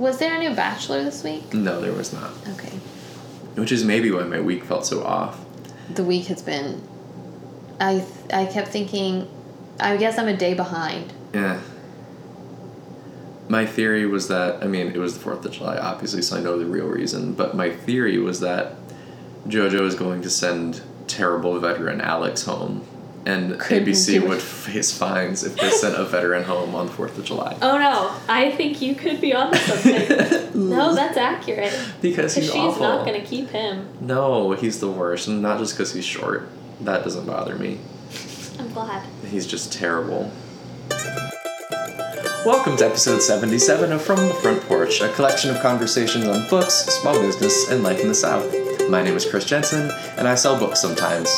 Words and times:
Was 0.00 0.18
there 0.18 0.34
a 0.34 0.38
new 0.38 0.54
Bachelor 0.54 1.04
this 1.04 1.22
week? 1.22 1.52
No, 1.52 1.78
there 1.78 1.92
was 1.92 2.10
not. 2.10 2.30
Okay. 2.48 2.70
Which 3.56 3.70
is 3.70 3.84
maybe 3.84 4.10
why 4.10 4.22
my 4.22 4.40
week 4.40 4.64
felt 4.64 4.86
so 4.86 5.04
off. 5.04 5.38
The 5.94 6.02
week 6.02 6.28
has 6.28 6.40
been. 6.40 6.82
I 7.78 8.06
I 8.32 8.46
kept 8.46 8.68
thinking, 8.68 9.28
I 9.78 9.98
guess 9.98 10.18
I'm 10.18 10.26
a 10.26 10.36
day 10.36 10.54
behind. 10.54 11.12
Yeah. 11.34 11.60
My 13.50 13.66
theory 13.66 14.06
was 14.06 14.28
that 14.28 14.64
I 14.64 14.66
mean 14.68 14.86
it 14.86 14.96
was 14.96 15.18
the 15.18 15.20
Fourth 15.20 15.44
of 15.44 15.52
July, 15.52 15.76
obviously, 15.76 16.22
so 16.22 16.38
I 16.38 16.40
know 16.40 16.58
the 16.58 16.64
real 16.64 16.86
reason. 16.86 17.34
But 17.34 17.54
my 17.54 17.68
theory 17.68 18.16
was 18.16 18.40
that 18.40 18.76
JoJo 19.48 19.82
is 19.82 19.94
going 19.94 20.22
to 20.22 20.30
send 20.30 20.80
terrible 21.08 21.60
veteran 21.60 22.00
Alex 22.00 22.44
home, 22.44 22.86
and 23.26 23.58
Couldn't 23.60 23.86
ABC 23.86 24.26
would 24.26 24.40
face 24.40 24.96
fines 24.96 25.44
if 25.44 25.56
they 25.56 25.70
sent 25.70 25.96
a 25.96 26.04
veteran 26.04 26.44
home 26.44 26.74
on 26.74 26.86
the 26.86 26.92
Fourth 26.92 27.18
of 27.18 27.24
July. 27.24 27.56
Oh 27.60 27.76
no, 27.78 28.14
I 28.28 28.50
think 28.52 28.80
you 28.80 28.94
could 28.94 29.20
be 29.20 29.34
on 29.34 29.54
something. 29.54 30.08
no, 30.70 30.94
that's 30.94 31.16
accurate. 31.16 31.76
Because 32.00 32.34
he's 32.34 32.46
she's 32.46 32.54
awful. 32.54 32.82
not 32.82 33.04
gonna 33.04 33.20
keep 33.20 33.50
him. 33.50 33.88
No, 34.00 34.52
he's 34.52 34.80
the 34.80 34.90
worst, 34.90 35.28
and 35.28 35.42
not 35.42 35.58
just 35.58 35.74
because 35.74 35.92
he's 35.92 36.04
short. 36.04 36.48
That 36.80 37.04
doesn't 37.04 37.26
bother 37.26 37.56
me. 37.56 37.78
I'm 38.58 38.72
glad. 38.72 39.06
He's 39.26 39.46
just 39.46 39.72
terrible. 39.72 40.32
Welcome 42.46 42.78
to 42.78 42.86
episode 42.86 43.20
77 43.20 43.92
of 43.92 44.00
From 44.00 44.16
the 44.16 44.34
Front 44.34 44.62
Porch, 44.62 45.02
a 45.02 45.12
collection 45.12 45.50
of 45.50 45.60
conversations 45.60 46.26
on 46.26 46.48
books, 46.48 46.72
small 46.72 47.20
business, 47.20 47.70
and 47.70 47.82
life 47.82 48.00
in 48.00 48.08
the 48.08 48.14
South. 48.14 48.50
My 48.88 49.02
name 49.02 49.14
is 49.14 49.28
Chris 49.28 49.44
Jensen, 49.44 49.90
and 50.16 50.26
I 50.26 50.34
sell 50.36 50.58
books 50.58 50.80
sometimes. 50.80 51.28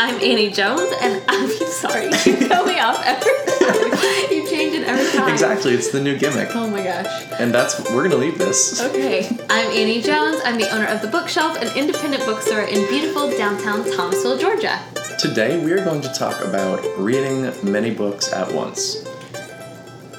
I'm 0.00 0.14
Annie 0.22 0.50
Jones, 0.50 0.92
and 1.00 1.20
I'm 1.28 1.48
sorry. 1.48 2.04
You 2.04 2.46
cut 2.46 2.64
me 2.68 2.78
off 2.78 3.02
every 3.04 3.32
time. 3.46 4.30
You 4.30 4.48
change 4.48 4.76
it 4.76 4.86
every 4.86 5.10
time. 5.10 5.32
Exactly, 5.32 5.74
it's 5.74 5.90
the 5.90 5.98
new 6.00 6.16
gimmick. 6.16 6.54
Oh 6.54 6.70
my 6.70 6.84
gosh. 6.84 7.26
And 7.40 7.52
that's, 7.52 7.80
we're 7.90 8.04
gonna 8.04 8.14
leave 8.14 8.38
this. 8.38 8.80
Okay. 8.80 9.26
I'm 9.50 9.66
Annie 9.72 10.00
Jones. 10.00 10.40
I'm 10.44 10.56
the 10.56 10.72
owner 10.72 10.86
of 10.86 11.02
The 11.02 11.08
Bookshelf, 11.08 11.60
an 11.60 11.76
independent 11.76 12.24
bookstore 12.26 12.60
in 12.60 12.86
beautiful 12.88 13.28
downtown 13.36 13.90
Thomasville, 13.90 14.38
Georgia. 14.38 14.80
Today, 15.18 15.58
we 15.64 15.72
are 15.72 15.84
going 15.84 16.00
to 16.02 16.12
talk 16.14 16.44
about 16.44 16.80
reading 16.96 17.52
many 17.68 17.92
books 17.92 18.32
at 18.32 18.52
once. 18.52 19.04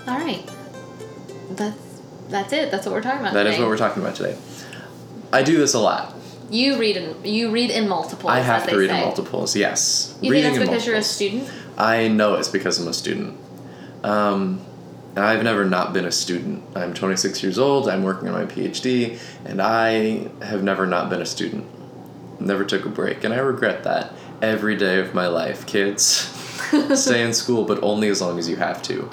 All 0.08 0.20
right. 0.20 0.46
That's 1.52 2.02
that's 2.28 2.52
it. 2.52 2.70
That's 2.70 2.86
what 2.86 2.96
we're 2.96 3.02
talking 3.02 3.22
about. 3.22 3.34
That 3.34 3.48
is 3.48 3.54
today. 3.54 3.64
what 3.64 3.70
we're 3.70 3.78
talking 3.78 4.04
about 4.04 4.16
today. 4.16 4.38
I 5.32 5.42
do 5.42 5.58
this 5.58 5.74
a 5.74 5.80
lot. 5.80 6.19
You 6.50 6.80
read 6.80 6.98
in 6.98 7.26
you 7.26 7.52
read 7.52 7.70
in 7.70 7.88
multiples. 7.88 8.32
I 8.32 8.40
have 8.40 8.68
to 8.68 8.78
read 8.78 8.90
say. 8.90 8.98
in 8.98 9.06
multiples, 9.06 9.56
yes. 9.56 10.18
You 10.22 10.32
Reading 10.32 10.52
think 10.52 10.60
that's 10.60 10.70
because 10.70 10.88
you're 10.88 10.96
a 10.96 11.04
student? 11.04 11.50
I 11.78 12.08
know 12.08 12.36
it's 12.36 12.50
because 12.50 12.80
I'm 12.80 12.88
a 12.88 12.94
student. 12.94 13.40
Um, 14.04 14.62
and 15.16 15.26
I've 15.26 15.44
never 15.44 15.66
not 15.66 15.94
been 15.94 16.06
a 16.06 16.12
student. 16.12 16.64
I'm 16.76 16.94
26 16.94 17.44
years 17.44 17.60
old, 17.60 17.90
I'm 17.90 18.04
working 18.04 18.28
on 18.30 18.34
my 18.34 18.46
PhD, 18.46 19.20
and 19.46 19.62
I 19.62 20.30
have 20.44 20.64
never 20.64 20.86
not 20.86 21.10
been 21.10 21.22
a 21.22 21.26
student. 21.26 21.66
Never 22.40 22.64
took 22.64 22.86
a 22.86 22.90
break, 22.90 23.24
and 23.24 23.34
I 23.34 23.38
regret 23.38 23.84
that 23.84 24.14
every 24.42 24.76
day 24.76 25.00
of 25.00 25.14
my 25.14 25.28
life. 25.28 25.66
Kids, 25.66 26.06
stay 26.94 27.24
in 27.24 27.34
school, 27.34 27.66
but 27.66 27.82
only 27.84 28.08
as 28.08 28.22
long 28.22 28.40
as 28.40 28.48
you 28.48 28.56
have 28.56 28.82
to. 28.84 29.10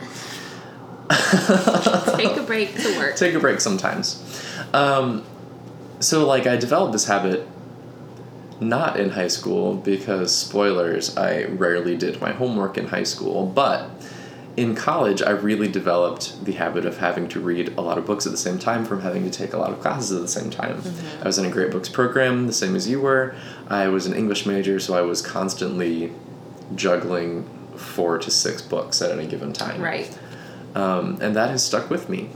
Take 2.17 2.37
a 2.37 2.45
break 2.47 2.77
to 2.77 2.99
work. 2.99 3.17
Take 3.17 3.35
a 3.35 3.41
break 3.41 3.61
sometimes. 3.61 4.23
Um, 4.73 5.25
so, 6.01 6.27
like, 6.27 6.47
I 6.47 6.57
developed 6.57 6.93
this 6.93 7.07
habit 7.07 7.47
not 8.61 8.99
in 8.99 9.11
high 9.11 9.29
school 9.29 9.75
because, 9.77 10.35
spoilers, 10.35 11.17
I 11.17 11.45
rarely 11.45 11.97
did 11.97 12.21
my 12.21 12.33
homework 12.33 12.79
in 12.79 12.87
high 12.89 13.03
school, 13.03 13.47
but 13.47 13.91
in 14.57 14.75
college, 14.75 15.21
I 15.21 15.31
really 15.31 15.69
developed 15.69 16.43
the 16.47 16.53
habit 16.53 16.87
of 16.87 16.97
having 16.97 17.29
to 17.29 17.41
read 17.41 17.77
a 17.77 17.83
lot 17.83 17.99
of 17.99 18.07
books 18.07 18.25
at 18.25 18.33
the 18.33 18.39
same 18.39 18.59
time 18.59 18.87
from 18.87 19.03
having 19.03 19.25
to 19.25 19.31
take 19.31 19.53
a 19.53 19.59
lot 19.59 19.71
of 19.71 19.81
classes 19.81 20.13
at 20.17 20.23
the 20.23 20.29
same 20.29 20.49
time. 20.49 20.81
I 21.23 21.27
was 21.27 21.37
in 21.37 21.45
a 21.45 21.51
great 21.51 21.71
books 21.71 21.91
program, 21.91 22.47
the 22.47 22.55
same 22.55 22.75
as 22.75 22.89
you 22.89 23.01
were. 23.03 23.35
I 23.69 23.89
was 23.89 24.07
an 24.07 24.15
English 24.15 24.47
major, 24.47 24.81
so 24.81 24.97
I 24.97 25.03
was 25.03 25.21
constantly 25.21 26.13
juggling 26.75 27.47
four 27.77 28.17
to 28.19 28.31
six 28.31 28.63
books 28.63 29.03
at 29.03 29.11
any 29.11 29.27
given 29.27 29.53
time 29.53 29.83
Right. 29.83 30.19
um, 30.75 31.19
and 31.21 31.37
that 31.37 31.51
has 31.51 31.63
stuck 31.63 31.91
with 31.91 32.09
me. 32.09 32.31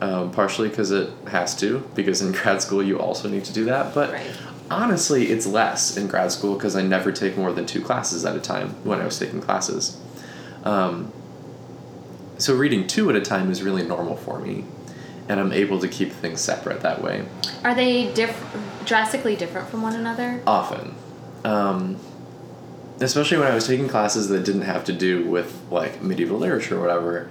Um, 0.00 0.30
partially 0.30 0.68
because 0.68 0.92
it 0.92 1.10
has 1.28 1.56
to, 1.56 1.80
because 1.96 2.22
in 2.22 2.30
grad 2.32 2.62
school 2.62 2.82
you 2.84 3.00
also 3.00 3.28
need 3.28 3.44
to 3.46 3.52
do 3.52 3.64
that. 3.64 3.94
But 3.94 4.12
Right. 4.12 4.30
honestly, 4.70 5.30
it's 5.32 5.44
less 5.44 5.96
in 5.96 6.06
grad 6.06 6.30
school 6.30 6.54
because 6.54 6.76
I 6.76 6.82
never 6.82 7.10
take 7.10 7.36
more 7.36 7.52
than 7.52 7.66
two 7.66 7.80
classes 7.82 8.24
at 8.24 8.36
a 8.36 8.40
time 8.40 8.76
when 8.84 9.00
I 9.00 9.04
was 9.04 9.18
taking 9.18 9.40
classes. 9.40 9.96
Um, 10.62 11.10
so 12.36 12.54
reading 12.54 12.86
two 12.86 13.10
at 13.10 13.16
a 13.16 13.20
time 13.20 13.50
is 13.50 13.60
really 13.62 13.82
normal 13.82 14.14
for 14.16 14.38
me, 14.38 14.64
and 15.28 15.40
I'm 15.40 15.52
able 15.52 15.80
to 15.80 15.88
keep 15.88 16.12
things 16.12 16.40
separate 16.40 16.80
that 16.82 17.02
way. 17.02 17.24
Are 17.64 17.74
they 17.74 18.12
diff- 18.12 18.44
drastically 18.84 19.34
different 19.34 19.68
from 19.68 19.82
one 19.82 19.96
another? 19.96 20.40
Often. 20.46 20.94
Um, 21.44 21.96
especially 23.00 23.38
when 23.38 23.48
I 23.50 23.54
was 23.54 23.66
taking 23.66 23.88
classes 23.88 24.28
that 24.28 24.44
didn't 24.44 24.62
have 24.62 24.84
to 24.84 24.92
do 24.92 25.24
with 25.24 25.60
like 25.72 26.02
medieval 26.02 26.38
literature 26.38 26.76
or 26.78 26.80
whatever, 26.80 27.30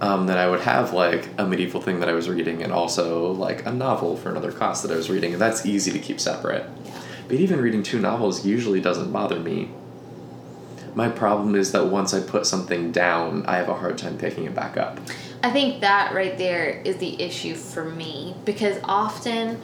um, 0.00 0.26
then 0.26 0.38
I 0.38 0.48
would 0.48 0.60
have 0.60 0.92
like 0.92 1.28
a 1.38 1.46
medieval 1.46 1.80
thing 1.80 2.00
that 2.00 2.08
I 2.08 2.12
was 2.12 2.28
reading 2.28 2.62
and 2.62 2.72
also 2.72 3.32
like 3.32 3.66
a 3.66 3.72
novel 3.72 4.16
for 4.16 4.30
another 4.30 4.52
class 4.52 4.82
that 4.82 4.90
I 4.90 4.96
was 4.96 5.10
reading, 5.10 5.32
and 5.32 5.40
that's 5.40 5.66
easy 5.66 5.90
to 5.92 5.98
keep 5.98 6.20
separate. 6.20 6.66
Yeah. 6.84 7.00
But 7.26 7.36
even 7.36 7.60
reading 7.60 7.82
two 7.82 7.98
novels 7.98 8.46
usually 8.46 8.80
doesn't 8.80 9.12
bother 9.12 9.38
me. 9.38 9.70
My 10.94 11.08
problem 11.08 11.54
is 11.54 11.72
that 11.72 11.86
once 11.86 12.14
I 12.14 12.20
put 12.20 12.46
something 12.46 12.90
down, 12.90 13.44
I 13.46 13.56
have 13.56 13.68
a 13.68 13.74
hard 13.74 13.98
time 13.98 14.18
picking 14.18 14.44
it 14.44 14.54
back 14.54 14.76
up. 14.76 14.98
I 15.42 15.50
think 15.50 15.80
that 15.80 16.14
right 16.14 16.36
there 16.36 16.68
is 16.84 16.96
the 16.96 17.20
issue 17.22 17.54
for 17.54 17.84
me 17.84 18.34
because 18.44 18.78
often 18.82 19.60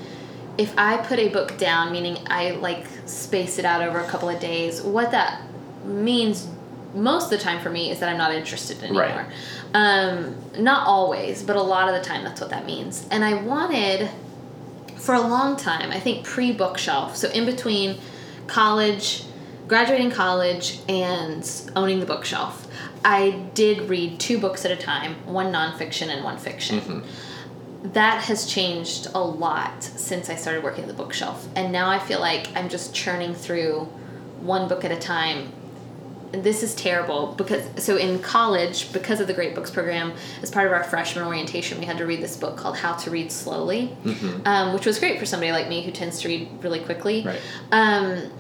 if 0.58 0.72
I 0.78 0.98
put 0.98 1.18
a 1.18 1.28
book 1.28 1.58
down, 1.58 1.90
meaning 1.90 2.18
I 2.26 2.52
like 2.52 2.86
space 3.06 3.58
it 3.58 3.64
out 3.64 3.82
over 3.82 3.98
a 3.98 4.06
couple 4.06 4.28
of 4.28 4.38
days, 4.40 4.82
what 4.82 5.10
that 5.10 5.42
means 5.84 6.48
most 6.94 7.24
of 7.24 7.30
the 7.30 7.38
time 7.38 7.60
for 7.60 7.70
me 7.70 7.90
is 7.90 7.98
that 8.00 8.08
I'm 8.08 8.18
not 8.18 8.32
interested 8.32 8.82
anymore. 8.82 9.02
Right. 9.02 9.26
Um, 9.74 10.36
not 10.56 10.86
always, 10.86 11.42
but 11.42 11.56
a 11.56 11.62
lot 11.62 11.88
of 11.88 11.94
the 11.94 12.08
time 12.08 12.22
that's 12.22 12.40
what 12.40 12.50
that 12.50 12.64
means. 12.64 13.06
And 13.10 13.24
I 13.24 13.34
wanted 13.34 14.08
for 14.96 15.14
a 15.14 15.20
long 15.20 15.56
time, 15.56 15.90
I 15.90 16.00
think 16.00 16.24
pre 16.24 16.52
bookshelf, 16.52 17.16
so 17.16 17.28
in 17.30 17.44
between 17.44 17.98
college, 18.46 19.24
graduating 19.68 20.10
college, 20.12 20.78
and 20.88 21.48
owning 21.76 22.00
the 22.00 22.06
bookshelf, 22.06 22.66
I 23.04 23.30
did 23.54 23.90
read 23.90 24.18
two 24.18 24.38
books 24.38 24.64
at 24.64 24.70
a 24.70 24.76
time, 24.76 25.16
one 25.26 25.52
nonfiction 25.52 26.08
and 26.08 26.24
one 26.24 26.38
fiction. 26.38 26.80
Mhm. 26.80 27.92
That 27.92 28.22
has 28.24 28.46
changed 28.46 29.08
a 29.14 29.20
lot 29.20 29.82
since 29.82 30.30
I 30.30 30.36
started 30.36 30.64
working 30.64 30.84
at 30.84 30.88
the 30.88 30.94
bookshelf. 30.94 31.46
And 31.54 31.70
now 31.70 31.90
I 31.90 31.98
feel 31.98 32.20
like 32.20 32.48
I'm 32.56 32.70
just 32.70 32.94
churning 32.94 33.34
through 33.34 33.88
one 34.40 34.68
book 34.68 34.84
at 34.84 34.90
a 34.92 34.96
time. 34.96 35.52
This 36.42 36.62
is 36.62 36.74
terrible 36.74 37.34
because 37.36 37.62
so 37.82 37.96
in 37.96 38.18
college, 38.20 38.92
because 38.92 39.20
of 39.20 39.26
the 39.26 39.34
Great 39.34 39.54
Books 39.54 39.70
program, 39.70 40.12
as 40.42 40.50
part 40.50 40.66
of 40.66 40.72
our 40.72 40.84
freshman 40.84 41.24
orientation, 41.26 41.78
we 41.78 41.84
had 41.86 41.98
to 41.98 42.06
read 42.06 42.22
this 42.22 42.36
book 42.36 42.56
called 42.56 42.76
How 42.76 42.94
to 42.94 43.10
Read 43.10 43.30
Slowly, 43.30 43.96
Mhm. 44.04 44.46
um, 44.46 44.72
which 44.74 44.86
was 44.86 44.98
great 44.98 45.18
for 45.18 45.26
somebody 45.26 45.52
like 45.52 45.68
me 45.68 45.82
who 45.84 45.90
tends 45.92 46.20
to 46.22 46.28
read 46.28 46.48
really 46.62 46.80
quickly. 46.80 47.22
Right. 47.24 47.40
Um, 47.72 48.30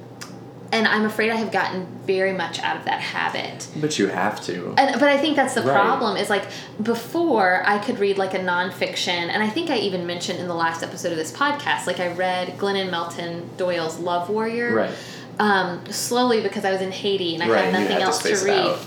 and 0.72 0.88
I'm 0.88 1.04
afraid 1.04 1.30
I 1.30 1.36
have 1.36 1.52
gotten 1.52 1.86
very 2.04 2.32
much 2.32 2.58
out 2.60 2.76
of 2.76 2.84
that 2.86 2.98
habit. 3.00 3.68
But 3.76 3.96
you 3.96 4.08
have 4.08 4.40
to. 4.46 4.74
And, 4.76 4.98
but 4.98 5.08
I 5.08 5.16
think 5.18 5.36
that's 5.36 5.54
the 5.54 5.62
Right. 5.62 5.72
problem 5.72 6.16
is 6.16 6.28
like 6.28 6.42
before 6.82 7.62
I 7.64 7.78
could 7.78 8.00
read 8.00 8.18
like 8.18 8.34
a 8.34 8.40
nonfiction, 8.40 9.08
and 9.30 9.40
I 9.40 9.48
think 9.48 9.70
I 9.70 9.76
even 9.76 10.04
mentioned 10.04 10.40
in 10.40 10.48
the 10.48 10.54
last 10.54 10.82
episode 10.82 11.12
of 11.12 11.18
this 11.18 11.30
podcast, 11.30 11.86
like 11.86 12.00
I 12.00 12.08
read 12.08 12.58
Glennon 12.58 12.90
Melton 12.90 13.50
Doyle's 13.56 13.98
Love 14.00 14.28
Warrior. 14.28 14.74
Right. 14.74 14.90
Um, 15.38 15.84
slowly 15.90 16.40
because 16.42 16.64
I 16.64 16.70
was 16.70 16.80
in 16.80 16.92
Haiti 16.92 17.34
and 17.34 17.42
I 17.42 17.48
right, 17.48 17.64
had 17.64 17.72
nothing 17.72 18.02
else 18.02 18.22
to 18.22 18.36
to, 18.36 18.44
read. 18.44 18.78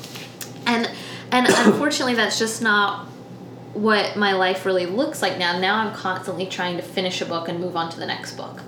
And 0.65 0.89
and 1.31 1.47
unfortunately 1.49 2.15
that's 2.15 2.39
just 2.39 2.61
not 2.61 3.05
what 3.73 4.15
my 4.15 4.33
life 4.33 4.65
really 4.65 4.85
looks 4.85 5.21
like 5.21 5.37
now. 5.37 5.59
Now 5.59 5.75
I'm 5.75 5.93
constantly 5.93 6.45
trying 6.47 6.77
to 6.77 6.83
finish 6.83 7.21
a 7.21 7.25
book 7.25 7.47
and 7.47 7.59
move 7.59 7.75
on 7.75 7.89
to 7.91 7.99
the 7.99 8.05
next 8.05 8.35
book. 8.35 8.61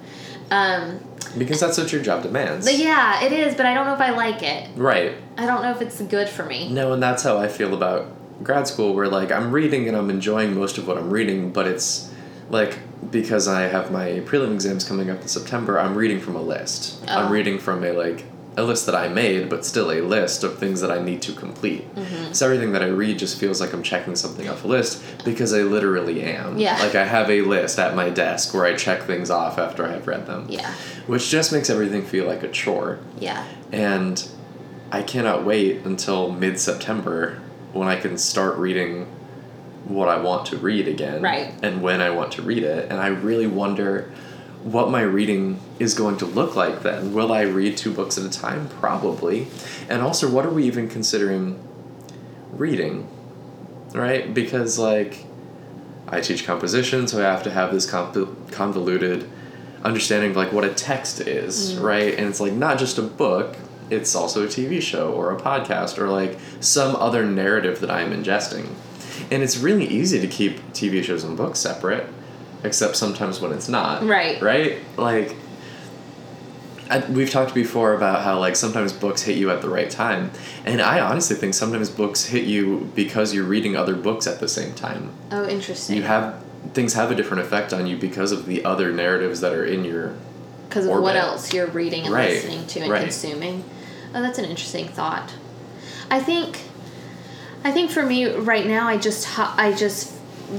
Um, 0.51 0.99
Because 1.37 1.59
that's 1.59 1.77
what 1.77 1.91
your 1.91 2.01
job 2.01 2.23
demands. 2.23 2.65
but 2.65 2.77
yeah, 2.77 3.23
it 3.23 3.31
is, 3.31 3.55
but 3.55 3.65
I 3.65 3.73
don't 3.73 3.85
know 3.85 3.93
if 3.93 4.01
I 4.01 4.11
like 4.11 4.43
it. 4.43 4.69
Right. 4.75 5.13
I 5.37 5.45
don't 5.45 5.61
know 5.61 5.71
if 5.71 5.81
it's 5.81 6.01
good 6.01 6.27
for 6.27 6.43
me. 6.43 6.69
No, 6.69 6.91
and 6.93 7.01
that's 7.01 7.23
how 7.23 7.37
I 7.37 7.47
feel 7.47 7.73
about 7.73 8.07
grad 8.43 8.67
school, 8.67 8.93
where 8.93 9.07
like 9.07 9.31
I'm 9.31 9.51
reading 9.51 9.87
and 9.87 9.95
I'm 9.95 10.09
enjoying 10.09 10.53
most 10.53 10.77
of 10.77 10.87
what 10.87 10.97
I'm 10.97 11.09
reading, 11.09 11.51
but 11.51 11.65
it's 11.67 12.11
like 12.49 12.79
because 13.11 13.47
I 13.47 13.63
have 13.63 13.91
my 13.91 14.21
prelim 14.21 14.53
exams 14.53 14.83
coming 14.83 15.09
up 15.09 15.21
in 15.21 15.27
September, 15.27 15.79
I'm 15.79 15.95
reading 15.95 16.19
from 16.19 16.35
a 16.35 16.41
list. 16.41 17.03
Oh. 17.07 17.17
I'm 17.17 17.31
reading 17.31 17.59
from 17.59 17.83
a 17.83 17.91
like 17.91 18.25
a 18.57 18.63
list 18.63 18.85
that 18.87 18.95
I 18.95 19.07
made, 19.07 19.49
but 19.49 19.65
still 19.65 19.91
a 19.91 20.01
list 20.01 20.43
of 20.43 20.57
things 20.57 20.81
that 20.81 20.91
I 20.91 21.01
need 21.01 21.21
to 21.23 21.33
complete. 21.33 21.93
Mm-hmm. 21.95 22.33
So 22.33 22.45
everything 22.45 22.73
that 22.73 22.83
I 22.83 22.87
read 22.87 23.17
just 23.17 23.39
feels 23.39 23.61
like 23.61 23.73
I'm 23.73 23.83
checking 23.83 24.15
something 24.15 24.49
off 24.49 24.65
a 24.65 24.67
list 24.67 25.03
because 25.23 25.53
I 25.53 25.61
literally 25.61 26.21
am. 26.23 26.57
Yeah. 26.57 26.77
Like 26.79 26.95
I 26.95 27.05
have 27.05 27.29
a 27.29 27.41
list 27.41 27.79
at 27.79 27.95
my 27.95 28.09
desk 28.09 28.53
where 28.53 28.65
I 28.65 28.75
check 28.75 29.03
things 29.03 29.29
off 29.29 29.57
after 29.57 29.85
I 29.85 29.91
have 29.91 30.07
read 30.07 30.25
them. 30.25 30.47
Yeah. 30.49 30.73
Which 31.07 31.29
just 31.29 31.53
makes 31.53 31.69
everything 31.69 32.03
feel 32.03 32.25
like 32.25 32.43
a 32.43 32.49
chore. 32.49 32.99
Yeah. 33.17 33.47
And 33.71 34.27
I 34.91 35.03
cannot 35.03 35.45
wait 35.45 35.85
until 35.85 36.31
mid 36.31 36.59
September 36.59 37.39
when 37.71 37.87
I 37.87 37.95
can 37.95 38.17
start 38.17 38.57
reading 38.57 39.07
what 39.85 40.09
I 40.09 40.19
want 40.19 40.47
to 40.47 40.57
read 40.57 40.87
again. 40.87 41.21
Right. 41.21 41.53
And 41.63 41.81
when 41.81 42.01
I 42.01 42.09
want 42.09 42.33
to 42.33 42.41
read 42.41 42.63
it. 42.63 42.91
And 42.91 42.99
I 42.99 43.07
really 43.07 43.47
wonder 43.47 44.11
what 44.63 44.89
my 44.89 45.01
reading 45.01 45.59
is 45.79 45.93
going 45.93 46.17
to 46.17 46.25
look 46.25 46.55
like 46.55 46.81
then. 46.81 47.13
Will 47.13 47.31
I 47.31 47.41
read 47.41 47.77
two 47.77 47.93
books 47.93 48.17
at 48.17 48.25
a 48.25 48.29
time? 48.29 48.67
Probably. 48.67 49.47
And 49.87 50.01
also, 50.01 50.29
what 50.29 50.45
are 50.45 50.51
we 50.51 50.65
even 50.65 50.89
considering 50.89 51.59
reading? 52.51 53.07
Right? 53.93 54.33
Because, 54.33 54.77
like, 54.77 55.25
I 56.07 56.21
teach 56.21 56.45
composition, 56.45 57.07
so 57.07 57.19
I 57.19 57.31
have 57.31 57.43
to 57.43 57.51
have 57.51 57.71
this 57.71 57.89
conv- 57.89 58.51
convoluted 58.51 59.29
understanding 59.83 60.31
of 60.31 60.37
like 60.37 60.51
what 60.51 60.65
a 60.65 60.73
text 60.73 61.21
is, 61.21 61.73
mm. 61.73 61.83
right? 61.83 62.13
And 62.15 62.27
it's 62.27 62.39
like 62.39 62.53
not 62.53 62.79
just 62.79 62.97
a 62.97 63.01
book, 63.01 63.55
it's 63.89 64.15
also 64.15 64.43
a 64.43 64.47
TV 64.47 64.81
show 64.81 65.13
or 65.13 65.31
a 65.31 65.39
podcast 65.39 65.97
or 65.97 66.09
like 66.09 66.37
some 66.59 66.95
other 66.95 67.25
narrative 67.25 67.79
that 67.79 67.89
I'm 67.89 68.11
ingesting. 68.11 68.67
And 69.31 69.43
it's 69.43 69.57
really 69.57 69.85
easy 69.87 70.19
to 70.19 70.27
keep 70.27 70.59
TV 70.73 71.03
shows 71.03 71.23
and 71.23 71.35
books 71.37 71.59
separate, 71.59 72.07
except 72.63 72.95
sometimes 72.95 73.39
when 73.39 73.51
it's 73.51 73.69
not. 73.69 74.03
Right. 74.03 74.41
Right? 74.41 74.77
Like 74.97 75.35
I, 76.89 76.99
we've 77.09 77.29
talked 77.29 77.53
before 77.53 77.93
about 77.93 78.23
how 78.23 78.39
like 78.39 78.55
sometimes 78.55 78.91
books 78.93 79.21
hit 79.21 79.37
you 79.37 79.51
at 79.51 79.61
the 79.61 79.69
right 79.69 79.91
time 79.91 80.31
and 80.65 80.81
i 80.81 80.99
honestly 80.99 81.35
think 81.35 81.53
sometimes 81.53 81.87
books 81.87 82.25
hit 82.25 82.45
you 82.45 82.89
because 82.95 83.31
you're 83.31 83.43
reading 83.45 83.75
other 83.75 83.93
books 83.95 84.25
at 84.25 84.39
the 84.39 84.47
same 84.47 84.73
time 84.73 85.11
Oh, 85.31 85.47
interesting. 85.47 85.97
you 85.97 86.01
have 86.01 86.43
things 86.73 86.93
have 86.95 87.11
a 87.11 87.15
different 87.15 87.43
effect 87.43 87.73
on 87.73 87.85
you 87.85 87.95
because 87.95 88.31
of 88.31 88.47
the 88.47 88.65
other 88.65 88.91
narratives 88.91 89.39
that 89.41 89.53
are 89.53 89.63
in 89.65 89.85
your 89.85 90.15
because 90.67 90.87
of 90.87 90.99
what 90.99 91.15
else 91.15 91.53
you're 91.53 91.67
reading 91.67 92.05
and 92.05 92.13
Right, 92.13 92.31
listening 92.31 92.65
to 92.65 92.79
and 92.81 92.91
right. 92.91 93.01
consuming. 93.03 93.63
Oh, 94.15 94.21
that's 94.23 94.39
an 94.39 94.45
interesting 94.45 94.87
thought. 94.87 95.33
I 96.11 96.19
think, 96.19 96.61
I 97.63 97.71
think 97.71 97.91
for 97.91 98.03
me 98.03 98.25
right 98.33 98.65
now, 98.65 98.87
I 98.87 98.97
just 98.97 99.27
I 99.39 99.73
just 99.73 100.13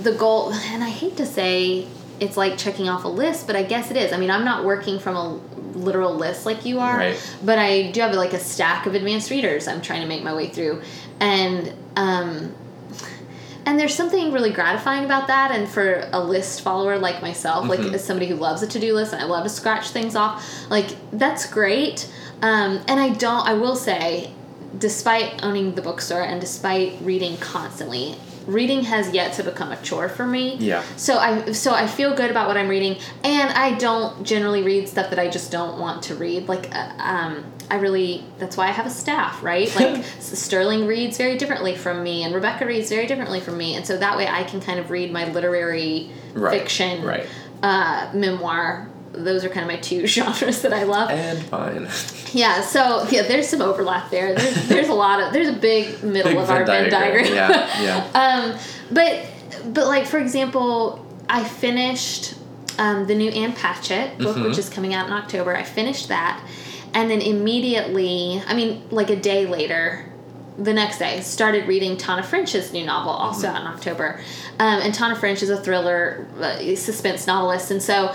the 0.05 0.13
goal, 0.13 0.53
and 0.53 0.85
I 0.85 0.89
hate 0.91 1.17
to 1.17 1.27
say 1.27 1.87
it's 2.21 2.37
like 2.37 2.59
checking 2.59 2.89
off 2.89 3.05
a 3.05 3.09
list, 3.09 3.47
but 3.47 3.57
I 3.57 3.63
guess 3.63 3.91
it 3.91 3.97
is. 3.97 4.13
I 4.13 4.19
mean, 4.19 4.31
I'm 4.31 4.45
not 4.45 4.65
working 4.65 4.99
from 4.99 5.17
a 5.17 5.41
literal 5.79 6.15
list 6.15 6.45
like 6.45 6.67
you 6.67 6.79
are, 6.81 6.99
Right. 6.99 7.37
but 7.43 7.59
I 7.59 7.91
do 7.93 8.01
have 8.03 8.15
like 8.15 8.35
a 8.35 8.39
stack 8.39 8.85
of 8.87 8.95
advanced 8.95 9.31
readers 9.31 9.67
I'm 9.67 9.81
trying 9.81 10.03
to 10.03 10.07
make 10.07 10.23
my 10.23 10.35
way 10.35 10.49
through, 10.49 10.83
and 11.21 11.73
um, 11.97 12.55
and 13.67 13.79
there's 13.79 13.95
something 13.95 14.33
really 14.33 14.51
gratifying 14.53 15.05
about 15.05 15.27
that 15.29 15.51
and 15.53 15.69
for 15.69 16.09
a 16.13 16.23
list 16.23 16.61
follower 16.63 16.99
like 16.99 17.21
myself 17.23 17.69
like 17.69 17.81
Mhm. 17.81 17.93
as 17.95 18.05
somebody 18.05 18.27
who 18.27 18.35
loves 18.37 18.63
a 18.63 18.67
to-do 18.67 18.95
list 18.95 19.13
and 19.13 19.21
i 19.21 19.27
love 19.27 19.45
to 19.45 19.51
scratch 19.51 19.91
things 19.91 20.17
off 20.17 20.43
like 20.71 20.87
that's 21.13 21.45
great 21.47 22.11
um, 22.43 22.81
and 22.89 22.99
i 22.99 23.11
don't 23.11 23.47
i 23.47 23.53
will 23.53 23.77
say 23.77 24.31
despite 24.79 25.43
owning 25.43 25.75
the 25.75 25.83
bookstore 25.83 26.23
and 26.23 26.41
despite 26.41 26.99
reading 27.03 27.37
constantly 27.39 28.17
reading 28.47 28.83
has 28.85 29.13
yet 29.13 29.35
to 29.35 29.43
become 29.45 29.71
a 29.71 29.77
chore 29.83 30.09
for 30.09 30.27
me 30.27 30.57
Yeah. 30.57 30.83
so 30.97 31.19
i 31.19 31.53
so 31.53 31.73
i 31.75 31.87
feel 31.87 32.15
good 32.15 32.31
about 32.31 32.49
what 32.49 32.57
i'm 32.57 32.69
reading 32.69 32.97
and 33.23 33.51
i 33.51 33.77
don't 33.79 34.25
generally 34.25 34.63
read 34.63 34.89
stuff 34.89 35.11
that 35.11 35.19
i 35.19 35.29
just 35.29 35.53
don't 35.53 35.79
want 35.79 36.03
to 36.05 36.15
read 36.15 36.49
like 36.49 36.75
uh, 36.75 36.93
um, 36.99 37.45
i 37.71 37.77
really 37.77 38.25
that's 38.39 38.57
why 38.57 38.65
i 38.69 38.71
have 38.71 38.87
a 38.87 38.91
staff 38.91 39.43
right 39.43 39.75
like 39.81 40.03
sterling 40.21 40.87
reads 40.87 41.19
very 41.19 41.37
differently 41.37 41.77
from 41.77 42.03
me 42.03 42.23
and 42.25 42.35
rebecca 42.35 42.65
reads 42.65 42.89
very 42.89 43.07
differently 43.07 43.41
from 43.41 43.59
me 43.59 43.77
and 43.77 43.87
so 43.87 43.97
that 43.99 44.17
way 44.17 44.27
i 44.27 44.43
can 44.45 44.61
kind 44.61 44.79
of 44.81 44.91
read 44.91 45.13
my 45.13 45.31
literary 45.33 46.11
Right, 46.33 46.59
fiction 46.61 47.05
right. 47.05 47.27
uh, 47.63 48.11
memoir 48.15 48.89
those 49.13 49.45
are 49.45 49.49
kind 49.49 49.63
of 49.63 49.67
my 49.69 49.77
two 49.81 50.07
genres 50.15 50.63
that 50.63 50.73
i 50.73 50.83
love 50.85 51.11
and 51.11 51.51
mine 51.51 51.89
yeah, 52.33 52.61
so 52.63 53.05
yeah, 53.11 53.23
there's 53.23 53.49
some 53.49 53.61
overlap 53.61 54.09
there. 54.11 54.35
There's 54.37 54.69
there's 54.69 54.89
a 54.89 54.95
lot 54.95 55.21
of 55.21 55.33
there's 55.33 55.49
a 55.49 55.53
big 55.53 56.01
middle 56.05 56.31
Big 56.31 56.41
of 56.41 56.49
our 56.49 56.65
Venn 56.65 56.89
diagram. 56.89 57.27
yeah 57.35 57.83
yeah 58.15 58.53
um, 58.53 58.59
but 58.93 59.27
but 59.75 59.89
like 59.89 60.07
for 60.07 60.19
example, 60.19 61.05
I 61.29 61.43
finished 61.43 62.35
um, 62.79 63.07
the 63.09 63.15
new 63.17 63.31
Ann 63.31 63.53
Patchett 63.53 64.17
book, 64.19 64.37
Mhm. 64.37 64.45
which 64.45 64.59
is 64.59 64.69
coming 64.71 64.95
out 64.95 65.07
in 65.09 65.13
October. 65.13 65.57
I 65.57 65.65
finished 65.65 66.07
that, 66.09 66.41
and 66.95 67.11
then 67.11 67.21
immediately, 67.21 68.41
I 68.47 68.55
mean, 68.55 68.83
like 68.91 69.11
a 69.11 69.17
day 69.17 69.47
later, 69.47 70.07
the 70.57 70.73
next 70.73 70.99
day, 70.99 71.21
started 71.21 71.67
reading 71.67 71.97
Tana 71.97 72.23
French's 72.23 72.73
new 72.73 72.87
novel, 72.87 73.13
also 73.13 73.49
Mm-hmm. 73.49 73.57
out 73.57 73.63
in 73.63 73.67
October. 73.69 74.21
Um, 74.61 74.81
and 74.83 74.95
Tana 74.95 75.17
French 75.17 75.43
is 75.43 75.51
a 75.51 75.57
thriller 75.57 76.27
uh, 76.41 76.59
suspense 76.77 77.27
novelist, 77.27 77.71
and 77.71 77.83
so 77.83 78.15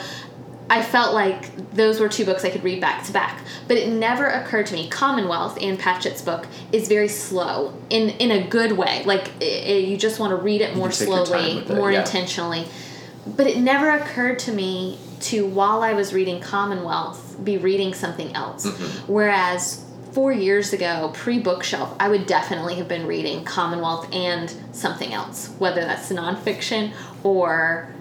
I 0.70 0.82
felt 0.82 1.14
like 1.14 1.72
those 1.74 2.00
were 2.00 2.10
two 2.10 2.26
books 2.26 2.44
I 2.44 2.50
could 2.50 2.64
read 2.64 2.82
back 2.82 3.06
to 3.06 3.12
back. 3.12 3.42
But 3.68 3.78
it 3.78 3.90
never 3.90 4.28
occurred 4.28 4.66
to 4.68 4.74
me. 4.74 4.90
Commonwealth, 4.90 5.62
Ann 5.62 5.78
Patchett's 5.78 6.22
book, 6.22 6.48
is 6.72 6.88
very 6.88 7.08
slow 7.08 7.74
in 7.90 8.10
in 8.12 8.32
a 8.32 8.48
good 8.48 8.72
way. 8.72 9.04
Like 9.06 9.30
i 9.42 9.46
i 9.46 9.72
you 9.86 9.98
just 9.98 10.20
want 10.20 10.32
to 10.32 10.38
read 10.38 10.62
it 10.62 10.76
more 10.76 10.90
can 10.90 10.98
take 10.98 11.08
your 11.08 11.26
time 11.26 11.26
slowly, 11.26 11.58
it, 11.58 11.70
more 11.70 11.92
yeah. 11.92 12.02
intentionally. 12.02 12.68
But 13.28 13.48
it 13.48 13.58
never 13.58 13.90
occurred 13.90 14.40
to 14.40 14.52
me 14.52 15.00
to 15.22 15.46
while 15.46 15.82
I 15.82 15.94
was 15.94 16.14
reading 16.14 16.40
Commonwealth 16.40 17.44
be 17.44 17.58
reading 17.58 17.94
something 17.94 18.34
else. 18.34 18.66
Mm-hmm. 18.66 19.12
Whereas 19.12 19.84
four 20.12 20.32
years 20.32 20.74
ago, 20.74 21.12
pre 21.14 21.40
bookshelf, 21.40 21.96
I 22.00 22.10
would 22.10 22.26
definitely 22.26 22.76
have 22.76 22.88
been 22.88 23.06
reading 23.06 23.44
Commonwealth 23.44 24.14
and 24.14 24.54
something 24.72 25.14
else, 25.14 25.50
whether 25.60 25.82
that's 25.82 26.10
nonfiction 26.12 26.94
or 27.24 27.94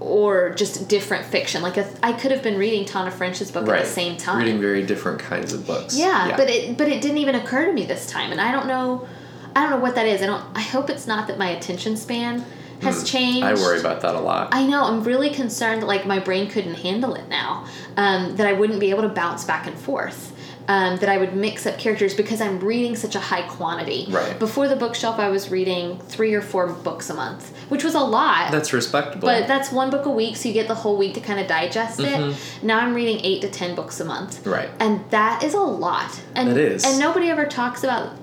or 0.00 0.50
just 0.50 0.88
different 0.88 1.24
fiction. 1.24 1.62
Like 1.62 1.76
a, 1.76 1.88
I 2.02 2.12
could 2.12 2.30
have 2.30 2.42
been 2.42 2.58
reading 2.58 2.84
Tana 2.84 3.10
French's 3.10 3.50
book 3.50 3.66
right 3.66 3.80
at 3.80 3.84
the 3.84 3.90
same 3.90 4.16
time. 4.16 4.38
reading 4.38 4.60
very 4.60 4.84
different 4.84 5.20
kinds 5.20 5.52
of 5.52 5.66
books 5.66 5.96
yeah, 5.96 6.36
but 6.36 6.48
it 6.48 6.76
but 6.76 6.88
it 6.88 7.00
didn't 7.00 7.18
even 7.18 7.34
occur 7.34 7.66
to 7.66 7.72
me 7.72 7.84
this 7.84 8.06
time, 8.06 8.32
and 8.32 8.40
I 8.40 8.52
don't 8.52 8.66
know. 8.66 9.06
I 9.54 9.60
don't 9.60 9.70
know 9.70 9.80
what 9.80 9.94
that 9.96 10.06
is. 10.06 10.22
I 10.22 10.26
don't. 10.26 10.44
I 10.56 10.62
hope 10.62 10.90
it's 10.90 11.06
not 11.06 11.28
that 11.28 11.38
my 11.38 11.50
attention 11.50 11.96
span 11.96 12.44
has 12.82 13.04
changed. 13.08 13.40
Hmm. 13.40 13.44
i 13.44 13.54
worry 13.54 13.80
about 13.80 14.00
that 14.02 14.14
a 14.14 14.20
lot 14.20 14.48
I 14.52 14.66
know. 14.66 14.84
I'm 14.84 15.02
really 15.04 15.30
concerned 15.30 15.82
that 15.82 15.86
like 15.86 16.06
my 16.06 16.18
brain 16.18 16.48
couldn't 16.48 16.74
handle 16.74 17.14
it 17.14 17.28
now. 17.28 17.66
Um, 17.96 18.36
that 18.36 18.46
I 18.46 18.52
wouldn't 18.52 18.80
be 18.80 18.90
able 18.90 19.02
to 19.02 19.08
bounce 19.08 19.44
back 19.44 19.66
and 19.66 19.78
forth. 19.78 20.30
Um, 20.68 20.96
that 20.98 21.08
I 21.08 21.18
would 21.18 21.34
mix 21.34 21.66
up 21.66 21.76
characters 21.76 22.14
because 22.14 22.40
I'm 22.40 22.60
reading 22.60 22.94
such 22.94 23.16
a 23.16 23.20
high 23.20 23.42
quantity. 23.42 24.06
Right. 24.08 24.38
Before 24.38 24.68
the 24.68 24.76
bookshelf, 24.76 25.18
I 25.18 25.28
was 25.28 25.50
reading 25.50 25.98
three 25.98 26.34
or 26.34 26.40
four 26.40 26.68
books 26.68 27.10
a 27.10 27.14
month, 27.14 27.52
which 27.72 27.84
was 27.84 27.94
a 27.94 28.00
lot. 28.00 28.52
that's 28.52 28.72
respectable 28.74 29.26
but 29.26 29.48
that's 29.48 29.72
one 29.72 29.88
book 29.90 30.04
a 30.04 30.10
week, 30.10 30.36
so 30.36 30.46
you 30.48 30.54
get 30.54 30.68
the 30.68 30.74
whole 30.74 30.98
week 30.98 31.14
to 31.14 31.20
kind 31.20 31.40
of 31.40 31.46
digest 31.46 31.98
it. 32.00 32.36
Now 32.62 32.78
I'm 32.78 32.92
reading 32.92 33.24
eight 33.24 33.40
to 33.40 33.50
ten 33.50 33.74
books 33.74 33.98
a 33.98 34.04
month. 34.04 34.46
right 34.46 34.68
And 34.78 35.00
that 35.10 35.42
is 35.42 35.54
a 35.54 35.60
lot. 35.60 36.20
And 36.34 36.50
That 36.50 36.58
is. 36.58 36.84
And 36.84 36.98
nobody 36.98 37.30
ever 37.30 37.46
talks 37.46 37.82
about 37.82 38.14